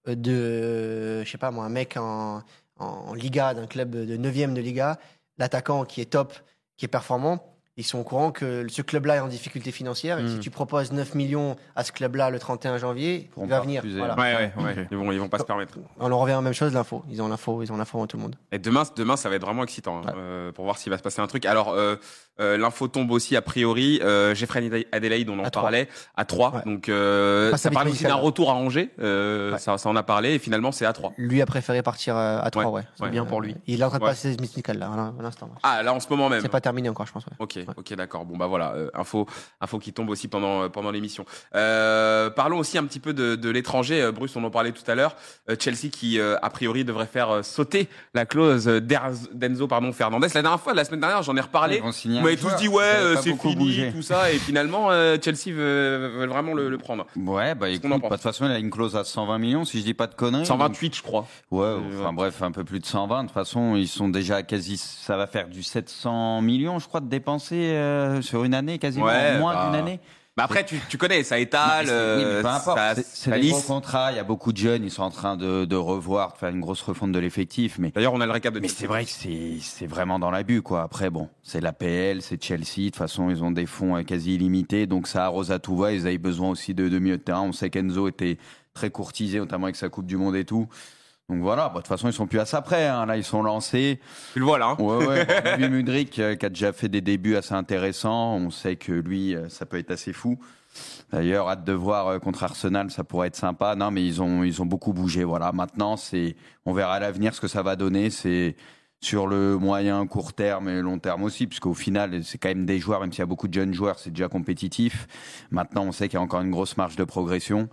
[0.07, 2.41] de, je sais pas moi, un mec en,
[2.81, 4.97] en Liga, d'un club de 9e de Liga,
[5.37, 6.33] l'attaquant qui est top,
[6.77, 7.47] qui est performant.
[7.77, 10.39] Ils sont au courant que ce club-là est en difficulté financière et si Mm.
[10.39, 13.81] tu proposes 9 millions à ce club-là le 31 janvier, Pourront il va pas venir.
[13.81, 13.97] refuser.
[13.97, 14.15] Voilà.
[14.19, 14.71] Ouais, ouais, ouais.
[14.81, 14.87] Ok.
[14.91, 15.75] Ils vont, ils vont pas se permettre.
[15.97, 17.03] On en revient à la même chose, l'info.
[17.09, 18.35] Ils ont l'info, ils ont l'info avant tout le monde.
[18.51, 21.01] Et demain, demain, ça va être vraiment excitant hein, euh, pour voir s'il va se
[21.03, 21.45] passer un truc.
[21.45, 21.95] Alors, euh,
[22.39, 23.99] euh, l'info tombe aussi a priori.
[24.03, 26.51] Euh, Jeffrey Adelaide, on en À parlait, à 3.
[26.55, 26.61] Ouais.
[26.65, 28.89] Donc, euh, ça aussi d'un retour à Angers.
[28.99, 29.59] Euh, Ouais.
[29.59, 30.33] ça, ça en a parlé.
[30.35, 31.13] Et finalement, c'est à 3.
[31.17, 32.83] Lui a préféré partir euh, à 3, ouais.
[32.99, 33.09] ouais.
[33.09, 33.55] bien pour lui.
[33.67, 34.09] Il est en train de Ouais.
[34.11, 35.47] passer ses mythical là, à l'instant.
[35.47, 35.59] ouais.
[35.63, 36.41] Ah, là, en ce moment même.
[36.41, 37.25] C'est pas terminé encore, je pense.
[37.25, 37.33] ouais.
[37.39, 38.25] Ok, ok, d'accord.
[38.25, 39.27] Bon bah voilà, euh, info,
[39.59, 41.25] info qui tombe aussi pendant pendant l'émission.
[41.55, 44.01] Euh, parlons aussi un petit peu de, de l'étranger.
[44.01, 45.15] Euh, Bruce, on en parlait tout à l'heure.
[45.49, 50.27] Euh, Chelsea qui euh, a priori devrait faire euh, sauter la clause d'Enzo pardon Fernandez.
[50.33, 51.81] La dernière fois, la semaine dernière, j'en ai reparlé.
[52.21, 53.91] Vous m'avez tous dit ouais, euh, c'est fini, bouger.
[53.91, 57.05] tout ça, et finalement euh, Chelsea veut, veut vraiment le, le prendre.
[57.15, 59.79] Ouais, bah écoute, bah, de toute façon, il a une clause à 120 millions, si
[59.79, 60.45] je dis pas de conneries.
[60.45, 61.27] 128, je crois.
[61.49, 62.13] Ouais, enfin ouais.
[62.13, 63.23] bref, un peu plus de 120.
[63.23, 64.77] De toute façon, ils sont déjà à quasi.
[64.77, 69.05] Ça va faire du 700 millions, je crois, de dépenser euh, sur une année, quasiment
[69.05, 69.99] Ouais, moins bah, d'une année.
[70.37, 73.31] Bah après, tu, tu connais, ça étale, Oui, mais euh, peu importe, ça, c'est- ça
[73.31, 73.51] des lisse.
[73.51, 74.13] gros contrats.
[74.13, 76.47] Il y a beaucoup de jeunes, ils sont en train de, de revoir, de faire
[76.49, 77.77] une grosse refonte de l'effectif.
[77.79, 80.31] Mais, D'ailleurs, on a le récap de mais c'est vrai que c'est c'est vraiment dans
[80.31, 80.83] l'abus, quoi.
[80.83, 82.63] Après, bon, c'est l'APL, c'est Chelsea.
[82.77, 85.75] De toute façon, ils ont des fonds euh, quasi illimités, donc ça arrose à tout
[85.75, 85.91] va.
[85.91, 87.41] Ils avaient besoin aussi de, de milieu de terrain.
[87.41, 88.37] On sait qu'Enzo était
[88.73, 90.69] très courtisé, notamment avec sa Coupe du Monde et tout.
[91.31, 92.87] Donc voilà, bah, de toute façon, ils sont plus à ça près.
[92.87, 93.05] hein.
[93.05, 94.01] Là, ils sont lancés.
[94.33, 94.75] Tu le vois là.
[94.77, 94.83] hein.
[94.83, 95.25] Ouais, ouais.
[95.57, 98.35] Lui, Mudrik, euh, qui a déjà fait des débuts assez intéressants.
[98.35, 100.37] On sait que lui, euh, ça peut être assez fou.
[101.11, 103.75] D'ailleurs, hâte de voir euh, contre Arsenal, ça pourrait être sympa.
[103.75, 105.23] Non, mais ils ont, ils ont beaucoup bougé.
[105.23, 105.53] Voilà.
[105.53, 108.09] Maintenant, c'est, on verra à l'avenir ce que ça va donner.
[108.09, 108.57] C'est
[108.99, 112.77] sur le moyen, court terme et long terme aussi, puisqu'au final, c'est quand même des
[112.77, 115.07] joueurs, même s'il y a beaucoup de jeunes joueurs, c'est déjà compétitif.
[115.49, 117.67] Maintenant, on sait qu'il y a encore une grosse marge de progression.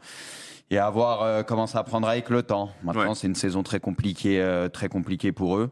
[0.70, 2.70] Et à voir euh, comment ça prendra avec le temps.
[2.83, 3.14] Maintenant, Ouais.
[3.14, 5.70] c'est une saison très compliquée, euh, très compliquée pour eux.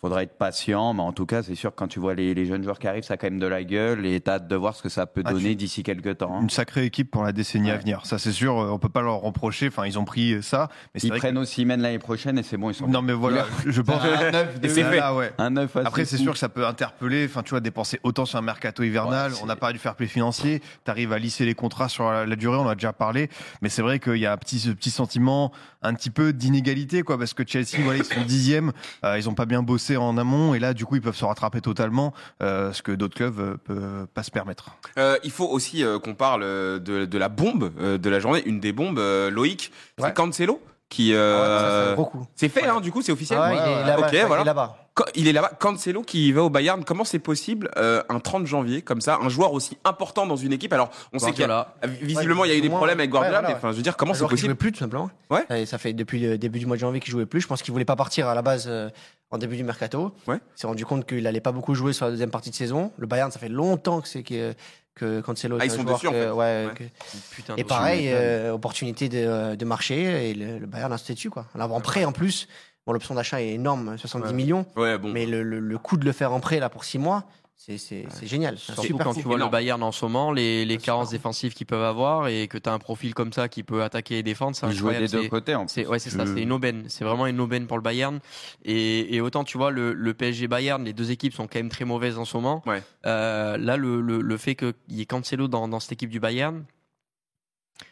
[0.00, 2.44] Faudra être patient, mais en tout cas, c'est sûr que quand tu vois les, les
[2.44, 4.54] jeunes joueurs qui arrivent, ça a quand même de la gueule et t'as hâte de
[4.54, 6.36] voir ce que ça peut Ah, donner d'ici quelques temps.
[6.36, 6.42] hein.
[6.42, 8.04] Une sacrée équipe pour la décennie à venir.
[8.04, 9.68] Ça, c'est sûr, euh, on peut pas leur reprocher.
[9.68, 10.68] Enfin, ils ont pris ça.
[10.94, 13.00] Mais Ils vrai que- prennent aussi mène l'année prochaine et c'est bon, ils sont Non,
[13.00, 14.02] mais voilà, je pense.
[14.02, 14.96] un neuf Et de- c'est fait.
[14.98, 15.32] Là, ouais.
[15.38, 17.24] un neuf assez Après, c'est sûr que ça peut interpeller.
[17.24, 19.32] Enfin, tu vois, dépenser autant sur un mercato hivernal.
[19.32, 20.60] Ouais, on n'a pas du fair play financier.
[20.84, 22.58] Tu arrives à lisser les contrats sur la, la durée.
[22.58, 23.30] On en a déjà parlé.
[23.62, 27.02] Mais c'est vrai qu'il y a un petit, ce petit sentiment, un petit peu d'inégalité,
[27.02, 27.16] quoi.
[27.18, 28.72] Parce que Chelsea, voilà, ils sont dixièmes.
[29.02, 30.54] Euh, ils ont pas bien bossé en amont.
[30.54, 32.14] Et là, du coup, ils peuvent se rattraper totalement.
[32.42, 34.70] euh, ce que d'autres clubs euh, peuvent pas se permettre.
[34.98, 38.42] Euh, il faut aussi euh, qu'on parle de, de la bombe euh, de la journée.
[38.46, 40.12] Une des bombes, euh, Loïc, c'est Ouais.
[40.14, 41.12] Cancelo qui.
[41.12, 41.94] Ouais, ça,
[42.34, 43.38] c'est fait, hein, du coup, c'est officiel.
[43.42, 44.06] Ah ouais, il est là-bas.
[44.08, 44.44] Ok, voilà.
[44.44, 44.76] là-bas.
[45.14, 45.52] Il est là-bas.
[45.58, 46.82] Cancelo qui va au Bayern.
[46.84, 50.52] Comment c'est possible euh, un 30 janvier comme ça, un joueur aussi important dans une
[50.52, 50.72] équipe?
[50.72, 53.38] Alors, on sait qu'il y a visiblement il y a eu des problèmes avec Guardiola,
[53.38, 54.48] ouais, voilà, mais enfin, je veux dire, comment c'est possible?
[54.50, 55.10] jouait plus tout simplement.
[55.30, 55.66] Ouais.
[55.66, 57.40] Ça fait depuis le début du mois de janvier qu'il jouait plus.
[57.40, 58.88] Je pense qu'il voulait pas partir à la base euh,
[59.30, 60.12] en début du mercato.
[60.26, 60.36] Ouais.
[60.56, 62.92] Il s'est rendu compte qu'il allait pas beaucoup jouer sur la deuxième partie de saison.
[62.96, 64.54] Le Bayern, ça fait longtemps que c'est que
[64.94, 65.58] que Cancelo.
[65.60, 66.30] Ah, ils sont dessus, en fait.
[66.30, 66.74] ouais, Ouais.
[66.74, 66.84] que-
[67.32, 71.28] Putain, Et pareil, euh, opportunité de, de marché et le, le Bayern a sauté dessus
[71.28, 71.44] quoi.
[71.54, 72.48] Là, en prêt en plus.
[72.86, 74.32] Bon, l'option d'achat est énorme, 70 Ouais.
[74.34, 74.66] millions.
[74.76, 75.10] Ouais, bon.
[75.12, 77.24] Mais le, le, le coût de le faire en prêt là pour 6 mois,
[77.58, 78.58] c'est c'est c'est génial.
[78.58, 79.50] Surtout super quand tu vois énorme.
[79.50, 82.68] le Bayern en ce moment, les, les carences défensives qu'ils peuvent avoir et que tu
[82.68, 85.06] as un profil comme ça qui peut attaquer et défendre, c'est Ils incroyable.
[85.06, 86.84] des deux C'est- côtés en ouais, c'est ça, c'est une aubaine.
[86.88, 88.20] C'est vraiment une aubaine pour le Bayern.
[88.64, 91.70] Et, et autant tu vois le, le PSG Bayern, les deux équipes sont quand même
[91.70, 92.62] très mauvaises en ce moment.
[92.66, 92.82] Ouais.
[93.06, 96.20] Euh, là, le, le, le fait qu'il y ait Cancelo dans, dans cette équipe du
[96.20, 96.62] Bayern,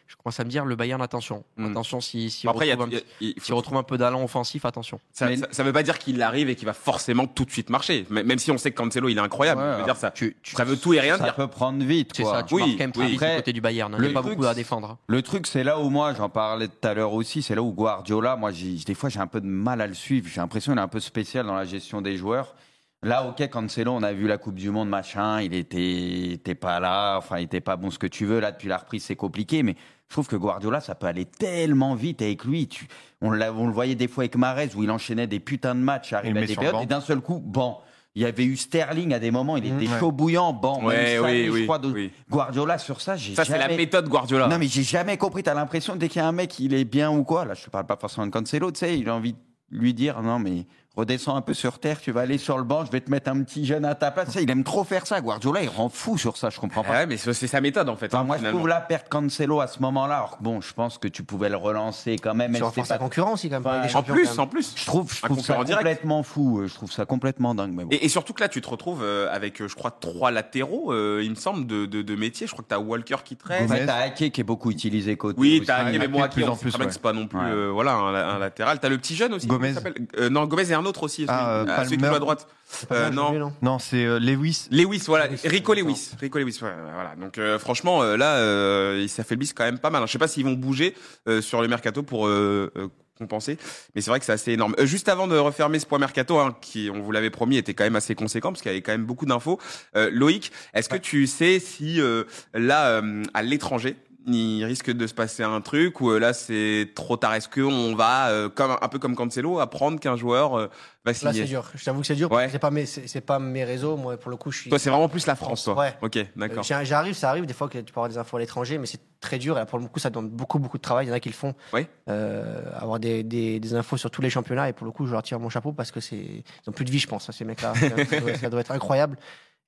[0.07, 1.71] je commence à me dire le Bayern attention, Mm.
[1.71, 3.45] attention si si Après, il y a- retrouve, un, il y a- il petit- faut-
[3.45, 4.99] s'il retrouve un peu d'allant offensif, attention.
[5.11, 7.51] ça, Mais- ça, ça veut pas dire qu'il arrive et qu'il va forcément tout de
[7.51, 8.05] suite marcher.
[8.09, 9.61] M- Même si on sait que Cancelo il est incroyable.
[9.61, 11.35] Ouais, je veux dire, ça, Tu, tu- ça veut tout et rien Ça dire.
[11.35, 12.31] peut prendre vite, quoi.
[12.33, 13.11] ça, tu Oui, marques quand même très oui.
[13.11, 13.93] vite du côté du Bayern.
[13.93, 13.97] hein.
[13.97, 14.97] Il le n'y a pas truc, beaucoup à défendre.
[15.07, 17.71] Le truc, c'est là où moi, j'en parlais tout à l'heure aussi, c'est là où
[17.71, 20.27] Guardiola, moi, des fois, j'ai un peu de mal à le suivre.
[20.33, 22.55] J'ai l'impression qu'il est un peu spécial dans la gestion des joueurs.
[23.05, 26.79] Là, ok, Cancelo, on a vu la Coupe du Monde, machin, il était, était pas
[26.79, 28.39] là, enfin, il était pas bon ce que tu veux.
[28.39, 29.75] Là, depuis la reprise, c'est compliqué, mais
[30.09, 32.67] je trouve que Guardiola, ça peut aller tellement vite avec lui.
[32.67, 32.87] Tu,
[33.21, 36.41] on, le voyait des fois avec Mahrez où il enchaînait des putains de matchs, arrivait
[36.41, 37.77] à des périodes, et d'un seul coup, bon.
[38.17, 39.99] Il y avait eu Sterling à des moments, il Mmh, était ouais.
[39.99, 40.85] chaud bouillant, bon.
[40.85, 42.11] Ouais, oui, je oui, crois, de- oui.
[42.31, 44.47] Guardiola sur ça, j'ai Ça, c'est la méthode Guardiola.
[44.47, 45.43] non, mais j'ai jamais compris.
[45.43, 47.43] T'as l'impression, dès qu'il y a un mec, il est bien ou quoi.
[47.43, 49.37] Là, je te parle pas forcément de Cancelo, tu sais, il a envie de
[49.69, 50.65] lui dire, non, mais
[50.95, 53.29] redescends un peu sur terre, tu vas aller sur le banc, je vais te mettre
[53.29, 54.29] un petit jeune à ta place.
[54.29, 55.19] Ça, il aime trop faire ça.
[55.21, 56.91] Guardiola, il rend fou sur ça, je comprends pas.
[56.91, 58.07] Ouais, mais c'est sa méthode en fait.
[58.07, 60.15] Enfin, hein, moi, je trouve la perte Cancelo à ce moment-là.
[60.17, 62.53] Alors que bon, je pense que tu pouvais le relancer quand même.
[62.53, 63.65] Ta pas- concurrence aussi, quand même.
[63.85, 64.39] Enfin, En plus, quand même.
[64.41, 64.73] en plus.
[64.75, 65.77] Je trouve, je trouve ça direct.
[65.79, 66.59] complètement fou.
[66.61, 67.71] euh, Je trouve ça complètement dingue.
[67.73, 67.89] Mais bon.
[67.91, 70.91] Et, et surtout que là, tu te retrouves euh, avec, euh, je crois, trois latéraux,
[70.93, 72.47] euh, il me semble, de, de, de métier.
[72.47, 73.67] Je crois que tu as Walker qui traîne.
[73.67, 73.85] Gomez.
[73.85, 75.39] t'as Ake qui est beaucoup utilisé côté.
[75.39, 76.87] Oui, t'as ouais, Ake, mais bon, Ake, plus en on sait ouais.
[77.01, 77.69] pas non plus Ouais.
[77.71, 78.79] voilà, un, latéral.
[78.79, 79.47] T'as le petit jeune aussi.
[79.47, 79.73] Gomez.
[79.73, 80.31] comment il s'appelle?
[80.31, 81.25] Non, Gomez et un autre aussi.
[81.25, 82.47] Celui, Ah, euh, ah, celui qui joue à droite.
[82.89, 83.53] Pas Euh, non.
[83.61, 84.67] Non, c'est euh, Lewis.
[84.71, 85.73] Lewis, voilà, Lewis, Rico.
[85.73, 87.15] Lewis, Rico Lewis, ouais, voilà.
[87.19, 90.01] Donc euh, franchement, euh, là, euh, ils s'affaiblissent quand même pas mal.
[90.03, 90.05] hein.
[90.07, 90.95] Je sais pas s'ils vont bouger
[91.27, 93.57] euh, sur le mercato pour euh, euh, compenser,
[93.93, 94.75] mais c'est vrai que c'est assez énorme.
[94.77, 97.73] Euh, juste avant de refermer ce point mercato, hein, qui, on vous l'avait promis, était
[97.73, 99.57] quand même assez conséquent parce qu'il y avait quand même beaucoup d'infos.
[99.95, 103.95] Euh, Loïc, est-ce que tu sais si euh, là, euh, à l'étranger,
[104.27, 107.95] il risque de se passer un truc ou euh, là c'est trop tard Est-ce qu'on
[107.95, 110.67] va, euh, comme un peu comme Cancelo, apprendre qu'un joueur euh,
[111.05, 111.69] va Là, c'est signer dur.
[111.75, 112.31] Je t'avoue que c'est dur.
[112.31, 112.49] Ouais.
[112.49, 113.95] C'est pas mes, c'est pas mes réseaux.
[113.97, 114.69] Moi, pour le coup, je suis.
[114.69, 115.77] Toi, c'est vraiment plus la France, toi.
[115.77, 115.93] Ouais.
[116.01, 116.63] Ok, d'accord.
[116.63, 119.01] J'arrive, ça arrive des fois que tu peux avoir des infos à l'étranger, mais c'est
[119.21, 119.55] très dur.
[119.55, 121.05] Et là, pour le coup, ça demande beaucoup, beaucoup de travail.
[121.05, 121.53] Il y en a qui le font.
[121.73, 121.85] Oui.
[122.09, 124.69] Euh, avoir des, des, des infos sur tous les championnats.
[124.69, 126.85] Et pour le coup, je leur tire mon chapeau parce que c'est, ils ont plus
[126.85, 127.73] de vie, je pense, hein, ces mecs-là.
[128.09, 129.17] ça, doit, ça doit être incroyable.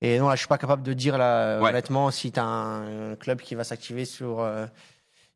[0.02, 1.70] Et non, là, je suis pas capable de dire là, Ouais.
[1.70, 4.40] honnêtement, si tu as un, un club qui va s'activer sur.
[4.42, 4.66] Euh,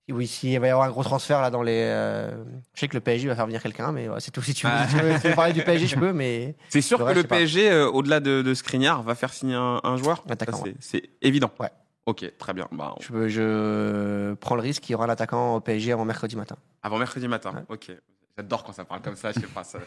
[0.09, 1.83] oui, s'il va y avoir un gros transfert là dans les.
[1.85, 2.31] euh,
[2.73, 4.41] je sais que le PSG va faire venir quelqu'un, mais ouais, c'est tout.
[4.41, 4.85] Si tu veux, Ah.
[4.87, 6.55] si tu veux- si tu veux parler du PSG, je peux, mais.
[6.69, 7.23] C'est sûr que le.
[7.23, 10.23] PSG, euh, au-delà de, de Skriniar, va faire signer un, un joueur?
[10.29, 11.49] Attaquant, c'est- évident.
[11.59, 11.69] Ouais.
[12.05, 12.67] Ok, très bien.
[12.71, 16.03] Bah, on- Je, je prends le risque qu'il y aura un attaquant au PSG avant
[16.03, 16.57] mercredi matin.
[16.83, 17.53] Avant mercredi matin.
[17.69, 17.91] Ok.
[18.37, 19.31] J'adore quand ça parle comme ça.
[19.31, 19.63] Je sais pas.
[19.63, 19.79] Ça,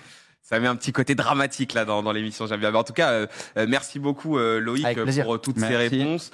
[0.43, 2.47] ça met un petit côté dramatique là dans, dans l'émission.
[2.47, 2.71] J'aime bien.
[2.71, 3.27] Mais en tout cas, euh,
[3.57, 6.31] euh, merci beaucoup euh, Loïc euh, pour euh, toutes ces réponses.